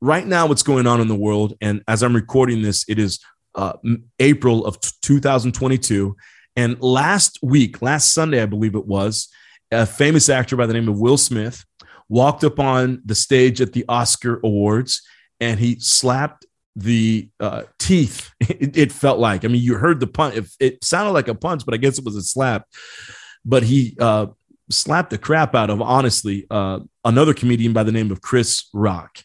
right 0.00 0.26
now, 0.26 0.46
what's 0.46 0.62
going 0.62 0.86
on 0.86 1.02
in 1.02 1.08
the 1.08 1.14
world, 1.14 1.54
and 1.60 1.82
as 1.86 2.02
I'm 2.02 2.14
recording 2.14 2.62
this, 2.62 2.86
it 2.88 2.98
is 2.98 3.18
uh, 3.54 3.74
April 4.18 4.64
of 4.64 4.80
2022. 5.02 6.16
And 6.56 6.80
last 6.80 7.38
week, 7.42 7.82
last 7.82 8.14
Sunday, 8.14 8.42
I 8.42 8.46
believe 8.46 8.74
it 8.74 8.86
was, 8.86 9.28
a 9.70 9.86
famous 9.86 10.28
actor 10.28 10.56
by 10.56 10.66
the 10.66 10.72
name 10.72 10.88
of 10.88 10.98
Will 10.98 11.18
Smith 11.18 11.64
walked 12.08 12.42
up 12.44 12.58
on 12.58 13.02
the 13.04 13.14
stage 13.14 13.60
at 13.60 13.72
the 13.72 13.84
Oscar 13.88 14.40
Awards 14.42 15.02
and 15.38 15.60
he 15.60 15.78
slapped 15.78 16.44
the 16.76 17.28
uh, 17.38 17.62
teeth. 17.78 18.30
It, 18.40 18.76
it, 18.76 18.92
felt 18.92 19.18
like. 19.18 19.44
I 19.44 19.48
mean, 19.48 19.62
you 19.62 19.76
heard 19.76 20.00
the 20.00 20.06
punch. 20.06 20.36
It, 20.36 20.46
it, 20.58 20.84
sounded 20.84 21.12
like 21.12 21.28
a 21.28 21.34
punch, 21.34 21.64
but 21.64 21.72
I 21.72 21.78
guess 21.78 21.98
it 21.98 22.04
was 22.04 22.16
a 22.16 22.22
slap. 22.22 22.66
But 23.44 23.62
he 23.62 23.96
uh, 23.98 24.26
slapped 24.70 25.10
the 25.10 25.18
crap 25.18 25.54
out 25.54 25.70
of, 25.70 25.80
honestly, 25.80 26.46
uh, 26.50 26.80
another 27.04 27.32
comedian 27.32 27.72
by 27.72 27.84
the 27.84 27.92
name 27.92 28.10
of 28.10 28.20
Chris 28.20 28.68
Rock. 28.74 29.18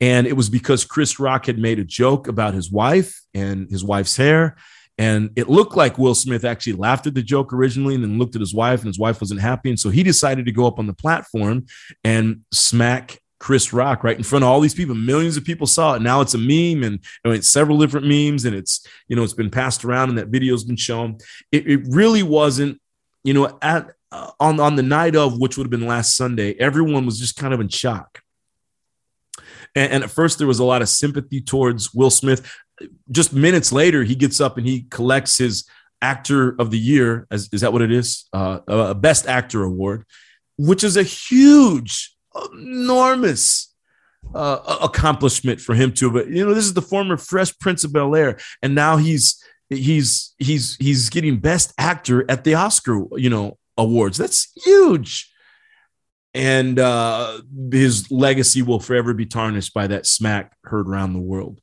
And 0.00 0.26
it 0.26 0.36
was 0.36 0.50
because 0.50 0.84
Chris 0.84 1.18
Rock 1.18 1.46
had 1.46 1.58
made 1.58 1.78
a 1.78 1.84
joke 1.84 2.28
about 2.28 2.54
his 2.54 2.70
wife 2.70 3.20
and 3.32 3.70
his 3.70 3.84
wife's 3.84 4.16
hair. 4.16 4.56
And 4.98 5.30
it 5.34 5.48
looked 5.48 5.76
like 5.76 5.98
Will 5.98 6.14
Smith 6.14 6.44
actually 6.44 6.74
laughed 6.74 7.06
at 7.06 7.14
the 7.14 7.22
joke 7.22 7.52
originally 7.52 7.94
and 7.94 8.04
then 8.04 8.18
looked 8.18 8.36
at 8.36 8.40
his 8.40 8.54
wife, 8.54 8.80
and 8.80 8.88
his 8.88 8.98
wife 8.98 9.20
wasn't 9.20 9.40
happy. 9.40 9.70
And 9.70 9.80
so 9.80 9.90
he 9.90 10.02
decided 10.02 10.46
to 10.46 10.52
go 10.52 10.66
up 10.66 10.78
on 10.78 10.86
the 10.86 10.94
platform 10.94 11.66
and 12.04 12.42
smack 12.52 13.18
Chris 13.38 13.72
Rock 13.72 14.04
right 14.04 14.16
in 14.16 14.22
front 14.22 14.44
of 14.44 14.50
all 14.50 14.60
these 14.60 14.74
people. 14.74 14.94
Millions 14.94 15.36
of 15.36 15.44
people 15.44 15.66
saw 15.66 15.94
it. 15.94 16.02
Now 16.02 16.20
it's 16.20 16.34
a 16.34 16.38
meme, 16.38 16.82
and 16.84 17.00
mean, 17.24 17.34
it's 17.34 17.48
several 17.48 17.78
different 17.78 18.06
memes, 18.06 18.44
and 18.44 18.54
it's 18.54 18.86
you 19.08 19.16
know 19.16 19.22
it's 19.22 19.34
been 19.34 19.50
passed 19.50 19.84
around, 19.84 20.10
and 20.10 20.18
that 20.18 20.28
video's 20.28 20.64
been 20.64 20.76
shown. 20.76 21.18
It, 21.52 21.66
it 21.66 21.80
really 21.88 22.22
wasn't, 22.22 22.80
you 23.22 23.34
know, 23.34 23.58
at 23.60 23.92
uh, 24.12 24.30
on 24.40 24.60
on 24.60 24.76
the 24.76 24.82
night 24.82 25.16
of 25.16 25.38
which 25.38 25.56
would 25.56 25.64
have 25.64 25.70
been 25.70 25.86
last 25.86 26.16
Sunday. 26.16 26.54
Everyone 26.54 27.06
was 27.06 27.18
just 27.18 27.36
kind 27.36 27.52
of 27.52 27.60
in 27.60 27.68
shock. 27.68 28.20
And, 29.76 29.92
and 29.92 30.04
at 30.04 30.10
first, 30.10 30.38
there 30.38 30.46
was 30.46 30.60
a 30.60 30.64
lot 30.64 30.82
of 30.82 30.88
sympathy 30.88 31.40
towards 31.40 31.92
Will 31.92 32.10
Smith 32.10 32.48
just 33.10 33.32
minutes 33.32 33.72
later, 33.72 34.04
he 34.04 34.14
gets 34.14 34.40
up 34.40 34.58
and 34.58 34.66
he 34.66 34.86
collects 34.90 35.38
his 35.38 35.64
actor 36.02 36.54
of 36.58 36.70
the 36.70 36.78
year. 36.78 37.26
As, 37.30 37.48
is 37.52 37.60
that 37.60 37.72
what 37.72 37.82
it 37.82 37.92
is? 37.92 38.28
Uh, 38.32 38.60
a 38.66 38.94
best 38.94 39.26
actor 39.26 39.62
award, 39.62 40.04
which 40.58 40.84
is 40.84 40.96
a 40.96 41.02
huge, 41.02 42.13
enormous 42.52 43.74
uh, 44.34 44.78
accomplishment 44.82 45.60
for 45.60 45.74
him 45.74 45.92
too. 45.92 46.10
But 46.10 46.28
you 46.28 46.46
know, 46.46 46.54
this 46.54 46.64
is 46.64 46.74
the 46.74 46.82
former 46.82 47.16
Fresh 47.16 47.58
Prince 47.58 47.84
of 47.84 47.92
Bel 47.92 48.14
Air, 48.14 48.38
and 48.62 48.74
now 48.74 48.96
he's 48.96 49.42
he's 49.68 50.34
he's 50.38 50.76
he's 50.76 51.10
getting 51.10 51.38
best 51.38 51.72
actor 51.78 52.28
at 52.30 52.44
the 52.44 52.54
Oscar, 52.54 53.04
you 53.16 53.30
know, 53.30 53.58
awards. 53.76 54.18
That's 54.18 54.50
huge. 54.64 55.30
And 56.36 56.80
uh, 56.80 57.42
his 57.70 58.10
legacy 58.10 58.62
will 58.62 58.80
forever 58.80 59.14
be 59.14 59.26
tarnished 59.26 59.72
by 59.72 59.86
that 59.86 60.04
smack 60.04 60.56
heard 60.64 60.88
around 60.88 61.12
the 61.12 61.20
world 61.20 61.60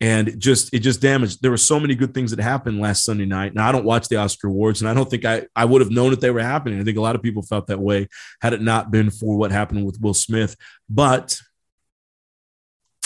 and 0.00 0.28
it 0.28 0.38
just 0.38 0.72
it 0.72 0.80
just 0.80 1.00
damaged 1.00 1.42
there 1.42 1.50
were 1.50 1.56
so 1.56 1.80
many 1.80 1.94
good 1.94 2.14
things 2.14 2.30
that 2.30 2.42
happened 2.42 2.80
last 2.80 3.04
sunday 3.04 3.24
night. 3.24 3.54
Now 3.54 3.68
i 3.68 3.72
don't 3.72 3.84
watch 3.84 4.08
the 4.08 4.16
oscar 4.16 4.48
awards 4.48 4.80
and 4.80 4.88
i 4.88 4.94
don't 4.94 5.10
think 5.10 5.24
i 5.24 5.46
i 5.56 5.64
would 5.64 5.80
have 5.80 5.90
known 5.90 6.10
that 6.10 6.20
they 6.20 6.30
were 6.30 6.40
happening. 6.40 6.80
I 6.80 6.84
think 6.84 6.98
a 6.98 7.02
lot 7.02 7.16
of 7.16 7.22
people 7.22 7.42
felt 7.42 7.66
that 7.66 7.80
way 7.80 8.08
had 8.40 8.52
it 8.52 8.62
not 8.62 8.90
been 8.90 9.10
for 9.10 9.36
what 9.36 9.50
happened 9.50 9.84
with 9.84 10.00
will 10.00 10.14
smith. 10.14 10.56
But 10.88 11.38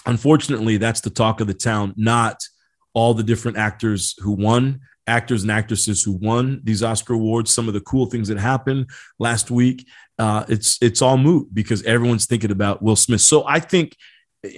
unfortunately 0.05 0.77
that's 0.77 1.01
the 1.01 1.11
talk 1.11 1.41
of 1.41 1.47
the 1.47 1.55
town 1.55 1.95
not 1.97 2.43
all 2.93 3.15
the 3.15 3.23
different 3.23 3.57
actors 3.57 4.15
who 4.19 4.33
won 4.33 4.81
actors 5.07 5.43
and 5.43 5.51
actresses 5.51 6.03
who 6.03 6.13
won 6.13 6.61
these 6.63 6.83
oscar 6.83 7.15
awards 7.15 7.55
some 7.55 7.69
of 7.69 7.75
the 7.75 7.81
cool 7.81 8.07
things 8.07 8.29
that 8.29 8.39
happened 8.39 8.89
last 9.19 9.51
week. 9.51 9.87
Uh, 10.19 10.45
it's 10.49 10.79
it's 10.83 11.03
all 11.03 11.17
moot 11.17 11.53
because 11.53 11.83
everyone's 11.85 12.27
thinking 12.27 12.51
about 12.51 12.83
will 12.83 12.97
smith. 12.97 13.23
So 13.23 13.45
i 13.47 13.59
think 13.59 13.97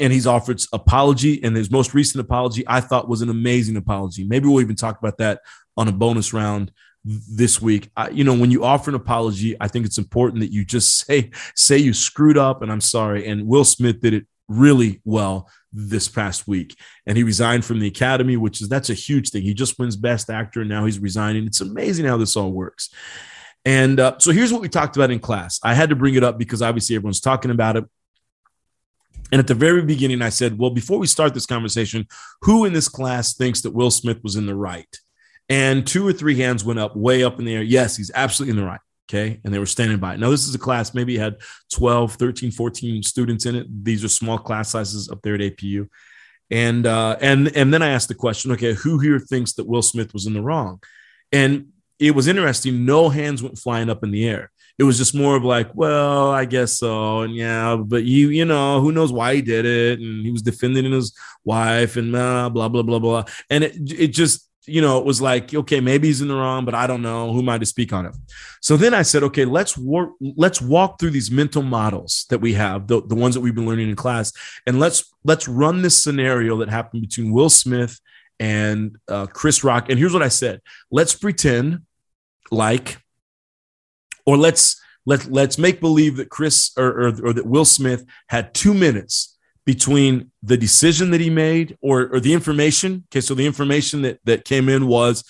and 0.01 0.13
he's 0.13 0.27
offered 0.27 0.61
apology 0.73 1.43
and 1.43 1.57
his 1.57 1.71
most 1.71 1.95
recent 1.95 2.21
apology 2.21 2.65
i 2.69 2.81
thought 2.81 3.09
was 3.09 3.23
an 3.23 3.29
amazing 3.29 3.77
apology. 3.77 4.25
Maybe 4.25 4.49
we'll 4.49 4.61
even 4.61 4.77
talk 4.77 4.99
about 4.99 5.19
that 5.19 5.41
on 5.77 5.89
a 5.89 5.93
bonus 5.93 6.33
round 6.33 6.73
this 7.05 7.61
week. 7.61 7.91
I, 7.97 8.09
you 8.09 8.25
know 8.25 8.35
when 8.35 8.51
you 8.51 8.65
offer 8.65 8.91
an 8.91 8.97
apology 8.97 9.57
i 9.61 9.69
think 9.69 9.85
it's 9.87 9.99
important 9.99 10.41
that 10.41 10.53
you 10.53 10.65
just 10.65 10.99
say 11.07 11.31
say 11.55 11.79
you 11.79 11.93
screwed 11.93 12.39
up 12.39 12.63
and 12.63 12.73
i'm 12.73 12.81
sorry. 12.81 13.27
And 13.27 13.47
will 13.47 13.65
smith 13.65 14.01
did 14.01 14.15
it 14.15 14.27
really 14.49 15.01
well 15.05 15.49
this 15.73 16.07
past 16.07 16.47
week. 16.47 16.79
And 17.07 17.17
he 17.17 17.25
resigned 17.25 17.65
from 17.65 17.81
the 17.81 17.89
academy 17.89 18.37
which 18.37 18.63
is 18.63 18.69
that's 18.69 18.91
a 18.91 18.95
huge 18.95 19.31
thing. 19.31 19.43
He 19.43 19.55
just 19.55 19.79
wins 19.79 19.97
best 19.97 20.31
actor 20.31 20.61
and 20.61 20.69
now 20.69 20.85
he's 20.85 20.99
resigning. 20.99 21.45
It's 21.45 21.61
amazing 21.61 22.07
how 22.07 22.17
this 22.17 22.37
all 22.37 22.53
works. 22.53 22.91
And 23.67 23.99
uh, 23.99 24.19
so 24.19 24.31
here's 24.31 24.53
what 24.53 24.61
we 24.61 24.69
talked 24.69 24.97
about 24.97 25.11
in 25.11 25.19
class. 25.19 25.59
I 25.63 25.73
had 25.73 25.89
to 25.89 25.97
bring 25.97 26.15
it 26.15 26.23
up 26.23 26.39
because 26.39 26.61
obviously 26.61 26.97
everyone's 26.97 27.21
talking 27.21 27.51
about 27.51 27.77
it 27.77 27.85
and 29.33 29.41
at 29.41 29.47
the 29.47 29.55
very 29.55 29.83
beginning, 29.83 30.23
I 30.23 30.29
said, 30.29 30.59
well, 30.59 30.71
before 30.71 30.99
we 30.99 31.07
start 31.07 31.35
this 31.35 31.47
conversation, 31.47 32.07
who 32.43 32.65
in 32.65 32.73
this 32.73 32.89
class 32.89 33.35
thinks 33.35 33.63
that 33.63 33.73
Will 33.73 33.91
Smith 33.91 34.23
was 34.23 34.37
in 34.37 34.47
the 34.47 34.55
right? 34.55 34.89
And 35.49 35.87
two 35.87 36.07
or 36.07 36.13
three 36.13 36.37
hands 36.37 36.65
went 36.65 36.79
up, 36.79 36.97
way 36.97 37.23
up 37.23 37.39
in 37.39 37.45
the 37.45 37.55
air. 37.55 37.63
Yes, 37.63 37.97
he's 37.97 38.11
absolutely 38.15 38.53
in 38.53 38.65
the 38.65 38.69
right. 38.69 38.81
Okay. 39.11 39.41
And 39.45 39.53
they 39.53 39.59
were 39.59 39.67
standing 39.67 39.99
by. 39.99 40.17
Now, 40.17 40.31
this 40.31 40.49
is 40.49 40.55
a 40.55 40.59
class, 40.59 40.95
maybe 40.95 41.19
had 41.19 41.37
12, 41.75 42.15
13, 42.15 42.51
14 42.51 43.03
students 43.03 43.45
in 43.45 43.55
it. 43.55 43.85
These 43.85 44.03
are 44.03 44.09
small 44.09 44.39
class 44.39 44.71
sizes 44.71 45.11
up 45.11 45.21
there 45.23 45.35
at 45.35 45.41
APU. 45.41 45.89
And 46.51 46.87
uh, 46.87 47.17
and 47.21 47.49
and 47.57 47.73
then 47.73 47.83
I 47.83 47.89
asked 47.89 48.09
the 48.09 48.15
question, 48.15 48.53
okay, 48.53 48.75
who 48.75 48.99
here 48.99 49.19
thinks 49.19 49.55
that 49.55 49.67
Will 49.67 49.83
Smith 49.83 50.13
was 50.13 50.27
in 50.27 50.35
the 50.35 50.43
wrong? 50.43 50.81
And 51.33 51.69
it 51.99 52.15
was 52.15 52.29
interesting. 52.29 52.85
No 52.85 53.09
hands 53.09 53.43
went 53.43 53.59
flying 53.59 53.91
up 53.91 54.05
in 54.05 54.11
the 54.11 54.29
air 54.29 54.51
it 54.79 54.85
was 54.85 54.99
just 54.99 55.15
more 55.15 55.37
of 55.37 55.45
like, 55.45 55.71
well, 55.75 56.31
I 56.31 56.45
guess 56.45 56.79
so, 56.79 57.21
and 57.23 57.35
yeah, 57.35 57.77
but 57.77 58.05
you, 58.05 58.31
you 58.31 58.45
know, 58.45 58.81
who 58.81 58.93
knows 58.93 59.13
why 59.13 59.37
he 59.37 59.43
did 59.43 59.65
it, 59.65 60.01
and 60.01 60.25
he 60.25 60.33
was 60.33 60.43
defending 60.43 60.91
his 60.91 61.17
wife, 61.45 61.97
and 61.97 62.13
blah 62.13 62.49
blah 62.49 62.69
blah 62.69 62.83
blah 62.83 62.99
blah, 62.99 63.25
and 63.51 63.65
it 63.65 63.75
it 63.93 64.09
just 64.09 64.49
you 64.67 64.81
know 64.81 64.99
it 64.99 65.05
was 65.05 65.21
like 65.21 65.53
okay 65.55 65.79
maybe 65.79 66.09
he's 66.09 66.23
in 66.23 66.29
the 66.29 66.35
wrong 66.35 66.65
but 66.65 66.75
i 66.75 66.87
don't 66.87 67.03
know. 67.03 67.31
Who 67.33 67.41
am 67.41 67.51
i 67.51 67.59
to 67.59 67.67
speak 67.67 67.93
on 67.93 68.07
it? 68.07 68.17
So 68.63 68.79
then 68.79 68.95
i 68.95 69.03
said 69.03 69.23
okay 69.25 69.45
let's 69.45 69.77
work 69.77 70.13
let's 70.21 70.61
walk 70.61 70.99
through 70.99 71.11
these 71.11 71.31
mental 71.31 71.63
models 71.63 72.25
that 72.31 72.41
we 72.41 72.55
have 72.55 72.87
the, 72.87 73.03
the 73.07 73.15
ones 73.15 73.35
that 73.35 73.43
we've 73.43 73.55
been 73.55 73.67
learning 73.67 73.91
in 73.91 73.97
class 73.97 74.33
and 74.67 74.81
let's 74.81 75.13
let's 75.23 75.47
run 75.49 75.83
this 75.83 76.03
scenario 76.03 76.57
that 76.57 76.71
happened 76.71 77.03
between 77.03 77.31
will 77.31 77.51
smith 77.51 78.01
and 78.41 78.97
uh, 79.09 79.27
chris 79.27 79.63
rock. 79.63 79.91
And 79.91 79.99
here's 79.99 80.13
what 80.13 80.23
i 80.23 80.29
said. 80.29 80.61
Let's 80.91 81.15
pretend 81.15 81.83
like 82.51 82.99
or 84.27 84.37
let's 84.37 84.81
let 85.07 85.27
let's 85.27 85.59
make 85.59 85.81
believe 85.81 86.17
that 86.17 86.31
Chris 86.31 86.73
or, 86.77 86.87
or, 86.87 87.07
or 87.27 87.33
that 87.33 87.47
Will 87.47 87.65
Smith 87.65 88.05
had 88.29 88.55
two 88.55 88.75
minutes 88.75 89.37
between 89.65 90.31
the 90.43 90.57
decision 90.57 91.11
that 91.11 91.21
he 91.21 91.31
made 91.31 91.79
or, 91.81 92.09
or 92.13 92.21
the 92.21 92.33
information. 92.33 93.05
Okay, 93.09 93.21
so 93.21 93.35
the 93.35 93.47
information 93.47 94.03
that 94.03 94.21
that 94.25 94.45
came 94.45 94.69
in 94.69 94.87
was 94.87 95.25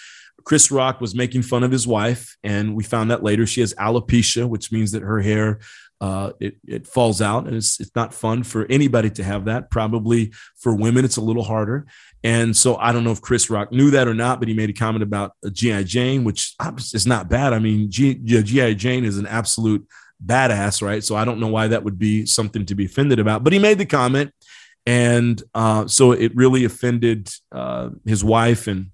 Chris 0.45 0.71
Rock 0.71 1.01
was 1.01 1.15
making 1.15 1.43
fun 1.43 1.65
of 1.65 1.71
his 1.71 1.87
wife, 1.87 2.37
and 2.45 2.75
we 2.75 2.85
found 2.85 3.11
that 3.11 3.23
later 3.23 3.47
she 3.47 3.61
has 3.61 3.75
alopecia, 3.75 4.49
which 4.49 4.71
means 4.71 4.93
that 4.93 5.03
her 5.03 5.21
hair 5.21 5.61
uh, 6.01 6.33
it, 6.41 6.57
it 6.67 6.87
falls 6.87 7.23
out, 7.23 7.47
and 7.47 7.57
it's 7.57 7.81
it's 7.81 7.95
not 7.95 8.13
fun 8.13 8.43
for 8.43 8.67
anybody 8.71 9.11
to 9.11 9.25
have 9.25 9.47
that. 9.47 9.71
Probably 9.71 10.33
for 10.57 10.75
women, 10.75 11.05
it's 11.05 11.17
a 11.17 11.23
little 11.23 11.45
harder. 11.45 11.87
And 12.23 12.57
so 12.57 12.77
I 12.77 12.93
don't 12.93 13.05
know 13.05 13.13
if 13.13 13.21
Chris 13.21 13.51
Rock 13.51 13.71
knew 13.71 13.91
that 13.91 14.09
or 14.09 14.15
not, 14.15 14.39
but 14.39 14.49
he 14.49 14.55
made 14.55 14.71
a 14.71 14.75
comment 14.75 15.03
about 15.03 15.33
G.I. 15.53 15.83
Jane, 15.83 16.25
which 16.25 16.55
is 16.95 17.07
not 17.07 17.29
bad. 17.29 17.53
I 17.53 17.59
mean, 17.59 17.91
G.I. 17.91 18.75
Jane 18.75 19.05
is 19.05 19.19
an 19.19 19.27
absolute 19.27 19.87
badass, 20.25 20.81
right? 20.81 21.05
So 21.05 21.17
I 21.17 21.25
don't 21.25 21.39
know 21.39 21.49
why 21.49 21.69
that 21.69 21.85
would 21.85 21.99
be 21.99 22.25
something 22.25 22.65
to 22.67 22.75
be 22.75 22.87
offended 22.87 23.19
about. 23.19 23.45
But 23.45 23.53
he 23.53 23.59
made 23.59 23.79
the 23.79 23.87
comment. 23.87 24.33
And 24.87 25.43
uh, 25.55 25.87
so 25.87 26.13
it 26.13 26.35
really 26.35 26.65
offended 26.65 27.31
uh, 27.53 27.91
his 28.05 28.25
wife. 28.25 28.67
And 28.67 28.91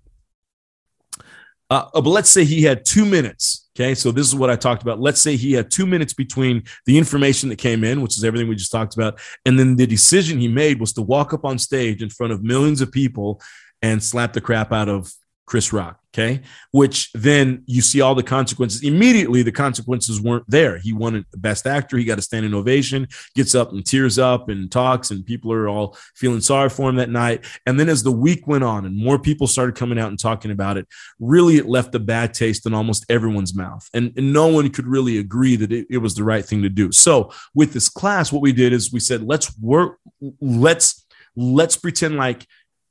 uh, 1.71 1.89
but 1.95 2.07
let's 2.07 2.31
say 2.31 2.45
he 2.45 2.63
had 2.63 2.85
two 2.85 3.07
minutes 3.07 3.61
Okay, 3.81 3.95
so 3.95 4.13
this 4.13 4.27
is 4.27 4.35
what 4.35 4.51
I 4.51 4.57
talked 4.57 4.83
about. 4.83 5.01
Let's 5.01 5.23
say 5.23 5.37
he 5.37 5.53
had 5.53 5.71
two 5.71 5.87
minutes 5.87 6.13
between 6.13 6.65
the 6.85 6.99
information 6.99 7.49
that 7.49 7.57
came 7.57 7.83
in, 7.83 8.03
which 8.03 8.17
is 8.19 8.25
everything 8.25 8.47
we 8.47 8.57
just 8.57 8.71
talked 8.71 8.95
about, 8.95 9.19
and 9.47 9.59
then 9.59 9.77
the 9.77 9.87
decision 9.87 10.39
he 10.39 10.49
made 10.49 10.81
was 10.81 10.93
to 10.95 11.03
walk 11.03 11.33
up 11.33 11.47
on 11.47 11.59
stage 11.59 12.03
in 12.03 12.11
front 12.11 12.33
of 12.33 12.43
millions 12.43 12.83
of 12.83 12.93
people 12.93 13.41
and 13.81 14.03
slap 14.03 14.35
the 14.35 14.41
crap 14.41 14.71
out 14.71 14.91
of 14.91 15.11
Chris 15.51 15.73
Rock. 15.73 15.99
Okay. 16.15 16.43
Which 16.71 17.11
then 17.13 17.65
you 17.67 17.83
see 17.83 18.01
all 18.01 18.15
the 18.15 18.23
consequences. 18.23 18.85
Immediately, 18.85 19.43
the 19.43 19.51
consequences 19.51 20.21
weren't 20.21 20.49
there. 20.49 20.79
He 20.79 20.93
won 20.93 21.25
best 21.37 21.67
actor. 21.67 21.97
He 21.97 22.05
got 22.05 22.21
a 22.21 22.23
standing 22.23 22.55
ovation, 22.55 23.09
gets 23.35 23.57
up 23.57 23.73
and 23.73 23.85
tears 23.85 24.17
up 24.17 24.49
and 24.49 24.71
talks, 24.71 25.11
and 25.11 25.27
people 25.27 25.53
are 25.53 25.69
all 25.69 25.97
feeling 26.15 26.41
sorry 26.41 26.69
for 26.69 26.89
him 26.89 26.97
that 26.97 27.11
night. 27.11 27.45
And 27.67 27.81
then 27.81 27.89
as 27.89 28.05
the 28.05 28.13
week 28.13 28.47
went 28.47 28.63
on 28.63 28.87
and 28.87 28.97
more 28.97 29.19
people 29.19 29.49
started 29.49 29.75
coming 29.75 29.99
out 29.99 30.09
and 30.09 30.19
talking 30.19 30.53
about 30.53 30.77
it, 30.77 30.87
really 31.19 31.57
it 31.57 31.67
left 31.67 31.95
a 31.97 32.01
bad 32.01 32.33
taste 32.33 32.65
in 32.67 32.75
almost 32.75 33.05
everyone's 33.09 33.55
mouth. 33.55 33.89
And, 33.93 34.13
and 34.17 34.33
no 34.33 34.47
one 34.47 34.71
could 34.71 34.87
really 34.87 35.19
agree 35.19 35.57
that 35.57 35.73
it, 35.73 35.87
it 35.91 35.99
was 35.99 36.15
the 36.15 36.25
right 36.25 36.45
thing 36.45 36.63
to 36.63 36.69
do. 36.69 36.93
So 36.93 37.33
with 37.55 37.73
this 37.73 37.89
class, 37.89 38.33
what 38.33 38.43
we 38.43 38.53
did 38.53 38.73
is 38.73 38.93
we 38.93 39.01
said, 39.01 39.23
let's 39.23 39.57
work, 39.59 39.99
let's 40.41 41.07
let's 41.37 41.77
pretend 41.77 42.17
like 42.17 42.47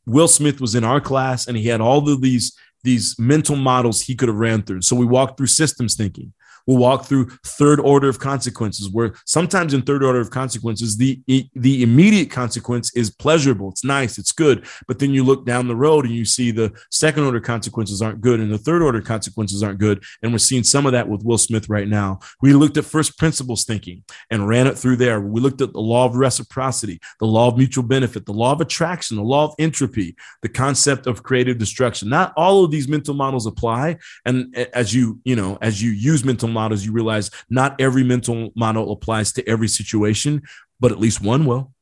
Will 0.10 0.28
Smith 0.28 0.60
was 0.60 0.76
in 0.76 0.84
our 0.84 1.00
class 1.00 1.48
and 1.48 1.56
he 1.56 1.68
had 1.68 1.82
all 1.82 2.08
of 2.10 2.22
these 2.22 2.58
these 2.84 3.18
mental 3.20 3.56
models 3.56 4.02
he 4.02 4.16
could 4.16 4.30
have 4.30 4.38
ran 4.38 4.62
through. 4.62 4.82
So 4.82 4.96
we 4.96 5.06
walked 5.06 5.38
through 5.38 5.48
systems 5.48 5.96
thinking. 5.96 6.34
We'll 6.70 6.78
walk 6.78 7.06
through 7.06 7.30
third 7.44 7.80
order 7.80 8.10
of 8.10 8.20
consequences, 8.20 8.92
where 8.92 9.16
sometimes 9.26 9.74
in 9.74 9.82
third 9.82 10.04
order 10.04 10.20
of 10.20 10.30
consequences, 10.30 10.98
the 10.98 11.20
the 11.56 11.82
immediate 11.82 12.30
consequence 12.30 12.96
is 12.96 13.10
pleasurable. 13.10 13.70
It's 13.70 13.84
nice, 13.84 14.20
it's 14.20 14.32
good. 14.32 14.68
But 14.88 15.00
then 15.00 15.10
you 15.10 15.24
look 15.24 15.48
down 15.48 15.68
the 15.68 15.76
road 15.76 16.06
and 16.06 16.14
you 16.14 16.26
see 16.26 16.52
the 16.52 16.72
second 16.92 17.24
order 17.24 17.40
consequences 17.40 18.04
aren't 18.04 18.22
good, 18.22 18.40
and 18.40 18.54
the 18.54 18.60
third 18.60 18.84
order 18.84 19.02
consequences 19.02 19.64
aren't 19.64 19.80
good. 19.80 20.04
And 20.22 20.32
we're 20.32 20.38
seeing 20.38 20.64
some 20.64 20.86
of 20.86 20.92
that 20.92 21.10
with 21.10 21.24
Will 21.24 21.40
Smith 21.40 21.70
right 21.70 21.88
now. 21.88 22.20
We 22.40 22.54
looked 22.54 22.78
at 22.78 22.86
first 22.86 23.18
principles 23.18 23.64
thinking 23.64 24.04
and 24.30 24.48
ran 24.48 24.68
it 24.68 24.78
through 24.78 24.98
there. 24.98 25.20
We 25.20 25.42
looked 25.42 25.62
at 25.62 25.74
the 25.74 25.82
law 25.82 26.06
of 26.06 26.18
reciprocity, 26.18 27.00
the 27.20 27.26
law 27.26 27.48
of 27.48 27.58
mutual 27.58 27.84
benefit, 27.84 28.28
the 28.28 28.34
law 28.44 28.52
of 28.52 28.62
attraction, 28.62 29.18
the 29.18 29.24
law 29.24 29.46
of 29.46 29.56
entropy, 29.58 30.16
the 30.44 30.50
concept 30.50 31.08
of 31.08 31.24
creative 31.24 31.58
destruction. 31.58 32.10
Not 32.10 32.32
all 32.38 32.64
of 32.64 32.70
these 32.70 32.88
mental 32.88 33.16
models 33.16 33.48
apply. 33.48 33.98
And 34.24 34.56
as 34.56 34.94
you, 34.94 35.20
you 35.24 35.36
know, 35.36 35.58
as 35.64 35.82
you 35.82 35.90
use 35.90 36.24
mental 36.24 36.48
models, 36.48 36.59
you 36.86 36.92
realize 36.92 37.32
not 37.50 37.80
every 37.80 38.04
mental 38.04 38.52
model 38.56 38.92
applies 38.92 39.32
to 39.34 39.48
every 39.48 39.68
situation, 39.68 40.42
but 40.80 40.92
at 40.92 41.00
least 41.00 41.22
one 41.22 41.46
will. 41.46 41.74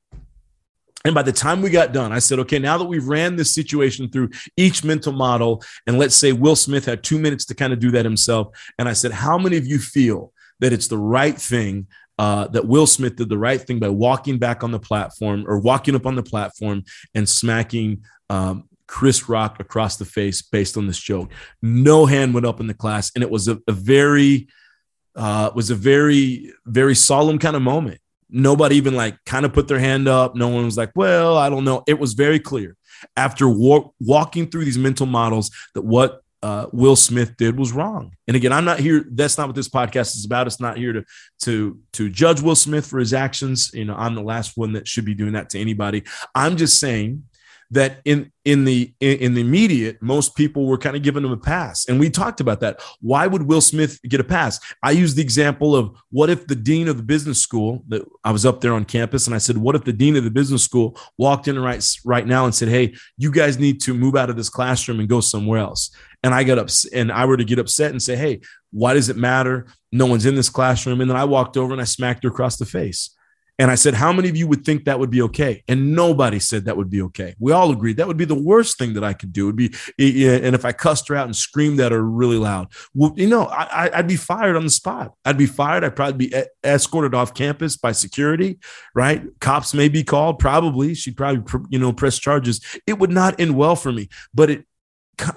And 1.06 1.16
by 1.16 1.22
the 1.22 1.32
time 1.32 1.62
we 1.62 1.70
got 1.70 1.94
done, 1.94 2.12
I 2.12 2.20
said, 2.20 2.40
okay, 2.40 2.60
now 2.60 2.78
that 2.78 2.86
we've 2.86 3.08
ran 3.08 3.36
this 3.36 3.54
situation 3.54 4.10
through 4.10 4.30
each 4.58 4.84
mental 4.84 5.14
model, 5.14 5.64
and 5.86 5.98
let's 5.98 6.16
say 6.16 6.34
Will 6.34 6.56
Smith 6.56 6.86
had 6.86 7.04
two 7.04 7.18
minutes 7.18 7.46
to 7.46 7.56
kind 7.56 7.72
of 7.72 7.80
do 7.80 7.92
that 7.92 8.04
himself. 8.04 8.50
And 8.78 8.90
I 8.90 8.94
said, 8.94 9.12
how 9.12 9.38
many 9.38 9.58
of 9.58 9.66
you 9.66 9.80
feel 9.80 10.34
that 10.60 10.74
it's 10.74 10.88
the 10.88 10.98
right 10.98 11.40
thing 11.40 11.88
uh, 12.20 12.48
that 12.48 12.68
Will 12.68 12.88
Smith 12.88 13.16
did 13.16 13.30
the 13.30 13.38
right 13.38 13.62
thing 13.62 13.80
by 13.80 13.90
walking 13.90 14.38
back 14.38 14.64
on 14.64 14.72
the 14.72 14.80
platform 14.80 15.46
or 15.48 15.60
walking 15.60 15.96
up 15.96 16.06
on 16.06 16.16
the 16.16 16.24
platform 16.24 16.84
and 17.14 17.30
smacking 17.30 18.04
um, 18.30 18.68
Chris 18.88 19.30
Rock 19.30 19.60
across 19.60 19.98
the 19.98 20.06
face 20.06 20.42
based 20.42 20.78
on 20.78 20.88
this 20.88 21.00
joke. 21.00 21.32
No 21.62 22.06
hand 22.06 22.34
went 22.34 22.46
up 22.46 22.60
in 22.60 22.68
the 22.68 22.74
class, 22.74 23.12
and 23.14 23.24
it 23.24 23.30
was 23.30 23.48
a, 23.48 23.60
a 23.68 23.72
very 23.72 24.48
uh, 25.18 25.52
was 25.54 25.70
a 25.70 25.76
very 25.76 26.54
very 26.66 26.96
solemn 26.96 27.40
kind 27.40 27.56
of 27.56 27.62
moment. 27.62 28.00
Nobody 28.30 28.76
even 28.76 28.96
like 28.96 29.18
kind 29.26 29.46
of 29.46 29.54
put 29.54 29.68
their 29.68 29.80
hand 29.80 30.08
up. 30.08 30.36
No 30.36 30.48
one 30.48 30.66
was 30.66 30.78
like, 30.78 30.92
"Well, 30.96 31.38
I 31.38 31.50
don't 31.50 31.64
know." 31.64 31.84
It 31.88 32.00
was 32.00 32.14
very 32.14 32.40
clear 32.40 32.78
after 33.16 33.50
wa- 33.50 33.90
walking 34.00 34.50
through 34.50 34.66
these 34.66 34.78
mental 34.78 35.06
models 35.06 35.52
that 35.74 35.84
what 35.84 36.22
uh, 36.44 36.68
Will 36.72 36.96
Smith 36.96 37.36
did 37.38 37.58
was 37.58 37.72
wrong. 37.72 38.16
And 38.28 38.36
again, 38.36 38.54
I'm 38.54 38.66
not 38.66 38.80
here. 38.80 39.06
That's 39.10 39.38
not 39.38 39.48
what 39.48 39.56
this 39.56 39.70
podcast 39.70 40.16
is 40.16 40.26
about. 40.26 40.48
It's 40.48 40.60
not 40.60 40.78
here 40.78 40.94
to 40.94 41.04
to 41.42 41.80
to 41.94 42.10
judge 42.10 42.42
Will 42.42 42.56
Smith 42.56 42.86
for 42.86 43.00
his 43.00 43.14
actions. 43.14 43.72
You 43.74 43.86
know, 43.86 43.96
I'm 43.96 44.16
the 44.16 44.22
last 44.22 44.56
one 44.56 44.74
that 44.74 44.88
should 44.88 45.06
be 45.06 45.16
doing 45.16 45.34
that 45.34 45.50
to 45.52 45.60
anybody. 45.60 46.04
I'm 46.36 46.58
just 46.58 46.80
saying 46.80 47.24
that 47.72 48.00
in 48.06 48.32
in 48.46 48.64
the 48.64 48.94
in 49.02 49.34
the 49.34 49.42
immediate 49.42 50.02
most 50.02 50.36
people 50.36 50.66
were 50.66 50.78
kind 50.78 50.96
of 50.96 51.02
giving 51.02 51.24
him 51.24 51.32
a 51.32 51.38
pass. 51.38 51.88
And 51.88 52.00
we 52.00 52.10
talked 52.10 52.40
about 52.40 52.62
that. 52.62 52.82
Why 53.02 53.28
would 53.28 53.44
will 53.44 53.62
smith 53.62 54.00
get 54.04 54.22
a 54.22 54.24
pass? 54.24 54.60
I 54.84 54.92
used 54.92 55.18
the 55.18 55.22
example 55.22 55.76
of 55.76 55.96
what 56.10 56.30
if 56.30 56.48
the 56.48 56.56
dean 56.56 56.88
of 56.88 56.98
the 56.98 57.04
business 57.04 57.42
school 57.42 57.84
that 57.90 58.04
i 58.24 58.32
was 58.32 58.46
up 58.46 58.62
there 58.62 58.74
on 58.74 58.86
campus 58.86 59.28
and 59.28 59.36
i 59.36 59.38
said 59.38 59.58
what 59.58 59.76
if 59.76 59.84
the 59.84 59.94
dean 59.94 60.16
of 60.16 60.24
the 60.24 60.32
business 60.32 60.64
school 60.64 60.98
walked 61.18 61.48
in 61.48 61.60
right 61.60 61.86
right 62.06 62.26
now 62.26 62.46
and 62.46 62.56
said 62.56 62.70
hey 62.70 62.96
you 63.18 63.32
guys 63.32 63.60
need 63.60 63.82
to 63.82 63.94
move 63.94 64.16
out 64.16 64.30
of 64.30 64.38
this 64.38 64.50
classroom 64.50 65.00
and 65.00 65.10
go 65.10 65.20
somewhere 65.20 65.60
else? 65.60 65.92
And 66.24 66.34
i 66.34 66.44
got 66.44 66.58
up 66.58 66.70
and 66.94 67.12
i 67.12 67.26
were 67.26 67.38
to 67.38 67.46
get 67.46 67.60
upset 67.60 67.92
and 67.92 68.02
say 68.02 68.16
hey 68.16 68.42
why 68.72 68.94
does 68.94 69.08
it 69.08 69.16
matter? 69.16 69.66
No 69.94 70.08
one's 70.08 70.26
in 70.26 70.36
this 70.36 70.50
classroom. 70.50 71.02
And 71.02 71.10
then 71.10 71.18
i 71.18 71.26
walked 71.26 71.58
over 71.58 71.74
and 71.74 71.82
i 71.82 71.86
smacked 71.86 72.24
her 72.24 72.30
across 72.30 72.58
the 72.58 72.66
face 72.66 73.17
and 73.60 73.72
I 73.72 73.76
said, 73.76 73.96
How 73.96 74.14
many 74.14 74.30
of 74.30 74.38
you 74.38 74.48
would 74.48 74.64
think 74.64 74.86
that 74.86 75.00
would 75.00 75.10
be 75.10 75.22
okay? 75.24 75.64
And 75.68 75.96
nobody 75.96 76.40
said 76.40 76.66
that 76.66 76.78
would 76.78 76.90
be 76.90 77.02
okay. 77.04 77.36
We 77.40 77.52
all 77.52 77.72
agreed 77.72 77.98
that 77.98 78.08
would 78.08 78.18
be 78.18 78.26
the 78.26 78.36
worst 78.36 78.78
thing 78.78 78.94
that 78.94 79.04
I 79.04 79.14
could 79.14 79.34
do. 79.34 79.44
It 79.44 79.48
would 79.48 79.56
be, 79.56 79.74
and 80.28 80.54
if 80.56 80.64
I 80.64 80.72
cussed 80.72 81.08
her 81.08 81.16
out 81.16 81.26
and 81.26 81.36
screamed 81.36 81.80
at 81.80 81.92
her 81.92 82.02
really 82.02 82.38
loud, 82.38 82.72
well, 82.94 83.14
you 83.16 83.28
know, 83.28 83.46
I, 83.46 83.90
would 83.98 84.08
be 84.08 84.16
fired 84.16 84.56
on 84.56 84.64
the 84.64 84.70
spot. 84.70 85.14
I'd 85.26 85.38
be 85.38 85.48
fired. 85.48 85.84
I'd 85.84 85.96
probably 85.96 86.28
be 86.28 86.44
escorted 86.64 87.16
off 87.16 87.34
campus 87.34 87.78
by 87.78 87.94
security, 87.94 88.60
right? 88.94 89.24
Cops 89.40 89.74
may 89.74 89.90
be 89.90 90.04
called, 90.04 90.40
probably. 90.40 90.94
She'd 90.94 91.18
probably, 91.18 91.44
you 91.70 91.80
know, 91.80 91.94
press 91.94 92.20
charges. 92.20 92.62
It 92.86 93.00
would 93.00 93.12
not 93.12 93.40
end 93.40 93.56
well 93.58 93.76
for 93.76 93.92
me. 93.92 94.10
But 94.34 94.50
it, 94.52 94.66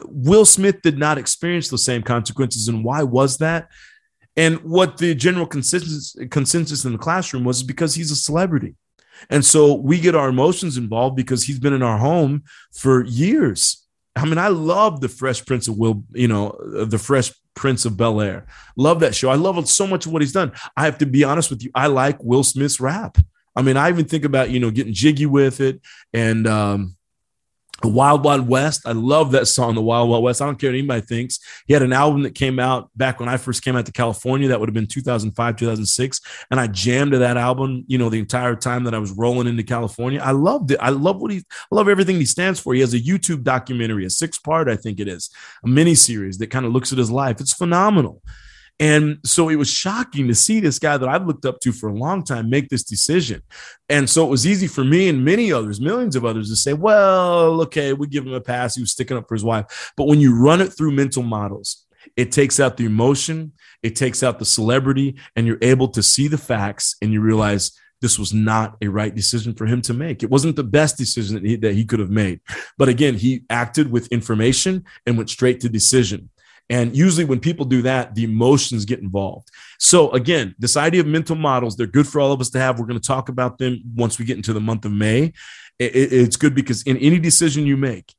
Will 0.05 0.45
Smith 0.45 0.83
did 0.83 0.99
not 0.99 1.17
experience 1.17 1.69
the 1.69 1.79
same 1.79 2.03
consequences. 2.03 2.69
And 2.69 2.85
why 2.85 3.03
was 3.03 3.39
that? 3.39 3.69
And 4.37 4.59
what 4.59 4.99
the 4.99 5.15
general 5.15 5.47
consensus 5.47 6.17
consensus 6.31 6.85
in 6.85 6.93
the 6.93 6.99
classroom 6.99 7.45
was 7.45 7.63
because 7.63 7.95
he's 7.95 8.11
a 8.11 8.17
celebrity. 8.17 8.75
And 9.29 9.45
so 9.45 9.75
we 9.75 10.01
get 10.01 10.15
our 10.15 10.29
emotions 10.29 10.77
involved 10.77 11.17
because 11.17 11.45
he's 11.45 11.59
been 11.59 11.75
in 11.75 11.83
our 11.83 11.99
home 11.99 12.45
for 12.73 13.05
years. 13.05 13.87
I 14.17 14.25
mean, 14.25 14.39
I 14.39 14.49
love 14.49 15.01
the 15.01 15.09
Fresh 15.09 15.45
Prince 15.47 15.69
of 15.69 15.77
Will, 15.77 16.05
you 16.13 16.29
know, 16.29 16.57
the 16.87 16.99
Fresh 16.99 17.33
Prince 17.55 17.85
of 17.85 17.97
Bel 17.97 18.21
Air. 18.21 18.47
Love 18.77 19.01
that 19.01 19.15
show. 19.15 19.31
I 19.31 19.35
love 19.35 19.69
so 19.69 19.87
much 19.87 20.07
of 20.07 20.13
what 20.13 20.23
he's 20.23 20.33
done. 20.33 20.53
I 20.77 20.85
have 20.85 20.99
to 20.99 21.07
be 21.07 21.25
honest 21.25 21.51
with 21.51 21.63
you. 21.63 21.71
I 21.75 21.89
like 21.89 22.23
Will 22.23 22.45
Smith's 22.45 22.81
rap. 22.81 23.19
I 23.55 23.63
mean, 23.63 23.77
I 23.77 23.89
even 23.89 24.07
think 24.07 24.25
about, 24.25 24.51
you 24.51 24.61
know, 24.61 24.71
getting 24.71 24.95
jiggy 24.95 25.27
with 25.27 25.61
it 25.61 25.81
and, 26.13 26.47
um, 26.47 26.97
Wild 27.89 28.25
Wild 28.25 28.49
West. 28.49 28.83
I 28.87 28.93
love 28.93 29.33
that 29.33 29.47
song, 29.47 29.75
The 29.75 29.83
Wild 29.83 30.09
Wild 30.11 30.23
West. 30.23 30.43
I 30.43 30.47
don't 30.47 30.59
care 30.59 30.71
what 30.71 30.79
anybody 30.79 31.01
thinks. 31.01 31.39
He 31.67 31.73
had 31.73 31.83
an 31.83 31.93
album 31.93 32.23
that 32.23 32.35
came 32.35 32.59
out 32.59 32.91
back 32.97 33.21
when 33.21 33.29
I 33.29 33.37
first 33.37 33.65
came 33.65 33.77
out 33.77 33.87
to 33.87 33.93
California. 33.93 34.49
That 34.49 34.61
would 34.61 34.69
have 34.69 34.75
been 34.75 34.87
2005, 34.87 35.57
2006. 35.57 36.21
And 36.51 36.61
I 36.61 36.67
jammed 36.67 37.13
to 37.13 37.19
that 37.19 37.37
album, 37.37 37.85
you 37.87 37.99
know, 37.99 38.11
the 38.11 38.19
entire 38.19 38.57
time 38.57 38.85
that 38.85 38.95
I 38.95 38.99
was 38.99 39.13
rolling 39.13 39.47
into 39.47 39.63
California. 39.63 40.21
I 40.23 40.33
loved 40.33 40.73
it. 40.73 40.79
I 40.81 40.91
love 40.91 41.21
what 41.21 41.31
he, 41.31 41.39
I 41.39 41.75
love 41.75 41.89
everything 41.89 42.17
he 42.17 42.27
stands 42.27 42.61
for. 42.61 42.75
He 42.75 42.81
has 42.81 42.95
a 42.95 43.01
YouTube 43.01 43.43
documentary, 43.43 44.05
a 44.05 44.11
six 44.11 44.39
part, 44.39 44.69
I 44.69 44.77
think 44.77 45.01
it 45.01 45.09
is, 45.09 45.31
a 45.65 45.69
mini 45.69 45.95
series 45.95 46.39
that 46.39 46.49
kind 46.49 46.67
of 46.67 46.73
looks 46.73 46.93
at 46.93 46.99
his 46.99 47.11
life. 47.11 47.41
It's 47.41 47.55
phenomenal. 47.55 48.23
And 48.81 49.19
so 49.25 49.51
it 49.51 49.57
was 49.57 49.71
shocking 49.71 50.27
to 50.29 50.35
see 50.35 50.59
this 50.59 50.79
guy 50.79 50.97
that 50.97 51.09
I've 51.09 51.27
looked 51.27 51.45
up 51.45 51.61
to 51.61 51.71
for 51.71 51.91
a 51.91 51.95
long 51.95 52.25
time 52.25 52.49
make 52.49 52.71
this 52.71 52.83
decision. 52.83 53.43
And 53.91 54.09
so 54.09 54.27
it 54.27 54.31
was 54.31 54.47
easy 54.47 54.67
for 54.67 54.83
me 54.83 55.11
and 55.11 55.23
many 55.23 55.53
others, 55.53 55.81
millions 55.81 56.17
of 56.17 56.25
others, 56.25 56.49
to 56.49 56.57
say, 56.57 56.73
well, 56.73 57.61
okay, 57.63 57.93
we 57.93 58.07
give 58.07 58.27
him 58.27 58.33
a 58.33 58.41
pass. 58.41 58.75
He 58.75 58.81
was 58.81 58.93
sticking 58.93 59.19
up 59.19 59.29
for 59.29 59.35
his 59.35 59.45
wife. 59.45 59.93
But 59.99 60.07
when 60.07 60.19
you 60.19 60.35
run 60.35 60.63
it 60.63 60.71
through 60.71 60.93
mental 60.93 61.23
models, 61.23 61.85
it 62.17 62.33
takes 62.33 62.59
out 62.59 62.79
the 62.79 62.87
emotion, 62.87 63.53
it 63.83 63.95
takes 63.97 64.23
out 64.23 64.39
the 64.39 64.47
celebrity, 64.47 65.17
and 65.37 65.47
you're 65.47 65.59
able 65.61 65.89
to 65.89 66.03
see 66.03 66.27
the 66.27 66.39
facts 66.39 66.97
and 67.03 67.13
you 67.13 67.21
realize 67.21 67.73
this 68.01 68.19
was 68.19 68.33
not 68.33 68.79
a 68.81 68.89
right 68.89 69.15
decision 69.15 69.53
for 69.53 69.67
him 69.67 69.83
to 69.83 69.93
make. 69.93 70.23
It 70.23 70.31
wasn't 70.31 70.57
the 70.57 70.65
best 70.65 70.97
decision 70.97 71.35
that 71.35 71.45
he, 71.45 71.57
that 71.57 71.75
he 71.75 71.85
could 71.85 72.01
have 72.01 72.11
made. 72.11 72.41
But 72.79 72.89
again, 72.89 73.15
he 73.15 73.45
acted 73.51 73.91
with 73.91 74.09
information 74.09 74.85
and 75.05 75.19
went 75.19 75.29
straight 75.29 75.61
to 75.61 75.69
decision. 75.69 76.31
And 76.71 76.97
usually, 76.97 77.25
when 77.25 77.41
people 77.41 77.67
do 77.67 77.83
that, 77.83 78.15
the 78.15 78.25
emotions 78.25 78.85
get 78.85 79.01
involved. 79.01 79.51
So, 79.79 80.11
again, 80.13 80.55
this 80.59 80.77
idea 80.77 81.01
of 81.01 81.07
mental 81.09 81.37
models, 81.37 81.77
they're 81.77 81.87
good 81.89 82.07
for 82.07 82.21
all 82.21 82.33
of 82.33 82.41
us 82.41 82.49
to 82.51 82.61
have. 82.61 82.79
We're 82.79 82.87
going 82.87 83.01
to 83.01 83.07
talk 83.07 83.29
about 83.29 83.59
them 83.59 83.83
once 83.97 84.19
we 84.19 84.25
get 84.25 84.37
into 84.37 84.53
the 84.53 84.61
month 84.61 84.85
of 84.85 84.93
May. 84.93 85.33
It's 85.81 86.37
good 86.37 86.55
because 86.55 86.83
in 86.85 86.97
any 86.99 87.19
decision 87.19 87.67
you 87.67 87.77
make, 87.77 88.15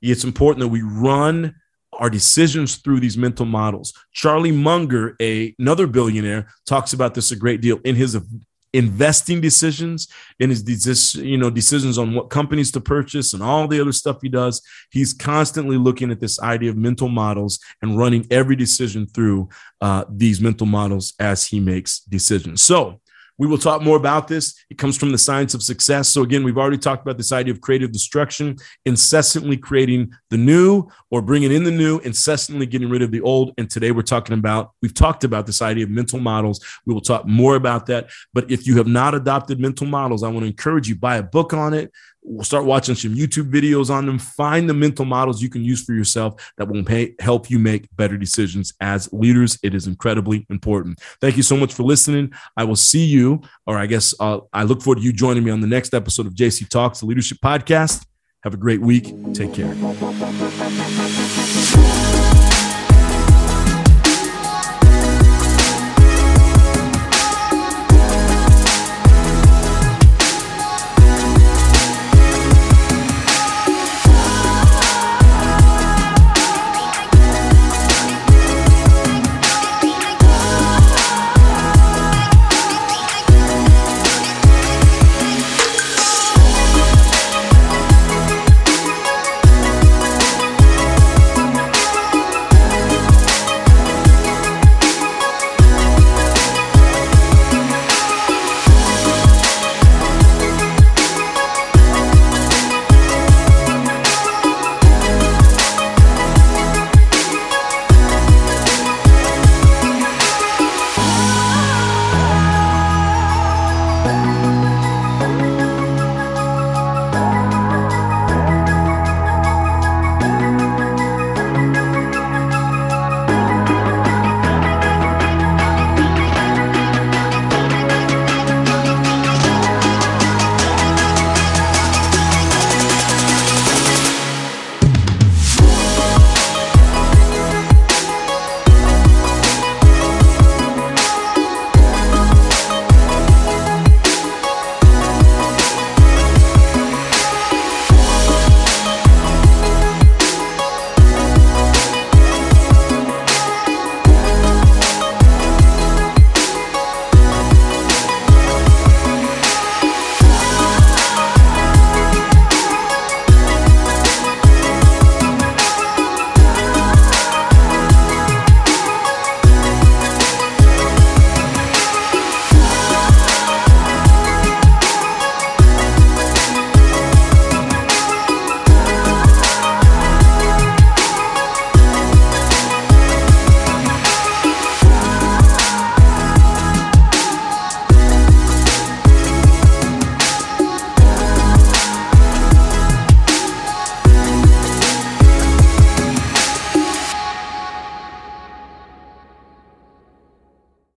it's 0.00 0.24
important 0.24 0.60
that 0.60 0.68
we 0.68 0.82
run 0.82 1.56
our 1.94 2.10
decisions 2.10 2.76
through 2.76 3.00
these 3.00 3.16
mental 3.16 3.46
models. 3.46 3.92
Charlie 4.12 4.52
Munger, 4.52 5.16
a, 5.20 5.54
another 5.58 5.86
billionaire, 5.86 6.48
talks 6.66 6.92
about 6.92 7.14
this 7.14 7.32
a 7.32 7.36
great 7.36 7.60
deal 7.60 7.80
in 7.84 7.96
his 7.96 8.16
investing 8.76 9.40
decisions 9.40 10.08
in 10.38 10.50
his 10.50 11.14
you 11.14 11.38
know 11.38 11.50
decisions 11.50 11.98
on 11.98 12.14
what 12.14 12.30
companies 12.30 12.70
to 12.72 12.80
purchase 12.80 13.32
and 13.32 13.42
all 13.42 13.66
the 13.66 13.80
other 13.80 13.92
stuff 13.92 14.18
he 14.22 14.28
does. 14.28 14.62
He's 14.90 15.12
constantly 15.12 15.76
looking 15.76 16.10
at 16.10 16.20
this 16.20 16.40
idea 16.40 16.70
of 16.70 16.76
mental 16.76 17.08
models 17.08 17.58
and 17.82 17.98
running 17.98 18.26
every 18.30 18.56
decision 18.56 19.06
through 19.06 19.48
uh, 19.80 20.04
these 20.08 20.40
mental 20.40 20.66
models 20.66 21.14
as 21.18 21.46
he 21.46 21.60
makes 21.60 22.00
decisions. 22.00 22.62
So 22.62 23.00
we 23.38 23.46
will 23.46 23.58
talk 23.58 23.82
more 23.82 23.96
about 23.96 24.28
this. 24.28 24.54
It 24.70 24.78
comes 24.78 24.96
from 24.96 25.12
the 25.12 25.18
science 25.18 25.54
of 25.54 25.62
success. 25.62 26.08
So, 26.08 26.22
again, 26.22 26.44
we've 26.44 26.58
already 26.58 26.78
talked 26.78 27.02
about 27.02 27.16
this 27.16 27.32
idea 27.32 27.52
of 27.52 27.60
creative 27.60 27.92
destruction, 27.92 28.56
incessantly 28.84 29.56
creating 29.56 30.12
the 30.30 30.36
new 30.36 30.88
or 31.10 31.22
bringing 31.22 31.52
in 31.52 31.64
the 31.64 31.70
new, 31.70 31.98
incessantly 32.00 32.66
getting 32.66 32.88
rid 32.88 33.02
of 33.02 33.10
the 33.10 33.20
old. 33.20 33.52
And 33.58 33.68
today 33.70 33.90
we're 33.90 34.02
talking 34.02 34.38
about, 34.38 34.72
we've 34.82 34.94
talked 34.94 35.24
about 35.24 35.46
this 35.46 35.62
idea 35.62 35.84
of 35.84 35.90
mental 35.90 36.18
models. 36.18 36.64
We 36.86 36.94
will 36.94 37.00
talk 37.00 37.26
more 37.26 37.56
about 37.56 37.86
that. 37.86 38.10
But 38.32 38.50
if 38.50 38.66
you 38.66 38.76
have 38.78 38.86
not 38.86 39.14
adopted 39.14 39.60
mental 39.60 39.86
models, 39.86 40.22
I 40.22 40.28
want 40.28 40.40
to 40.40 40.48
encourage 40.48 40.88
you, 40.88 40.96
buy 40.96 41.16
a 41.16 41.22
book 41.22 41.52
on 41.52 41.74
it, 41.74 41.92
start 42.42 42.64
watching 42.64 42.94
some 42.94 43.14
YouTube 43.14 43.50
videos 43.50 43.90
on 43.90 44.06
them. 44.06 44.18
Find 44.18 44.68
the 44.68 44.74
mental 44.74 45.04
models 45.04 45.42
you 45.42 45.48
can 45.48 45.62
use 45.62 45.84
for 45.84 45.92
yourself 45.92 46.52
that 46.58 46.68
will 46.68 46.84
pay, 46.84 47.14
help 47.20 47.50
you 47.50 47.58
make 47.58 47.88
better 47.96 48.16
decisions 48.16 48.72
as 48.80 49.12
leaders. 49.12 49.58
It 49.62 49.74
is 49.74 49.86
incredibly 49.86 50.46
important. 50.50 51.00
Thank 51.20 51.36
you 51.36 51.42
so 51.42 51.56
much 51.56 51.74
for 51.74 51.82
listening. 51.82 52.32
I 52.56 52.64
will 52.64 52.76
see 52.76 53.04
you, 53.04 53.42
or 53.66 53.78
I 53.78 53.86
guess 53.86 54.14
uh, 54.20 54.40
I 54.52 54.64
look 54.64 54.82
forward 54.82 54.98
to 54.98 55.04
you 55.04 55.12
joining 55.12 55.44
me 55.44 55.50
on 55.50 55.60
the 55.60 55.66
next 55.66 55.94
episode 55.94 56.26
of 56.26 56.34
JC 56.34 56.68
Talks, 56.68 57.00
the 57.00 57.06
Leadership 57.06 57.38
Podcast. 57.42 58.06
Have 58.42 58.54
a 58.54 58.58
great 58.58 58.80
week. 58.80 59.12
Take 59.34 59.54
care. 59.54 59.74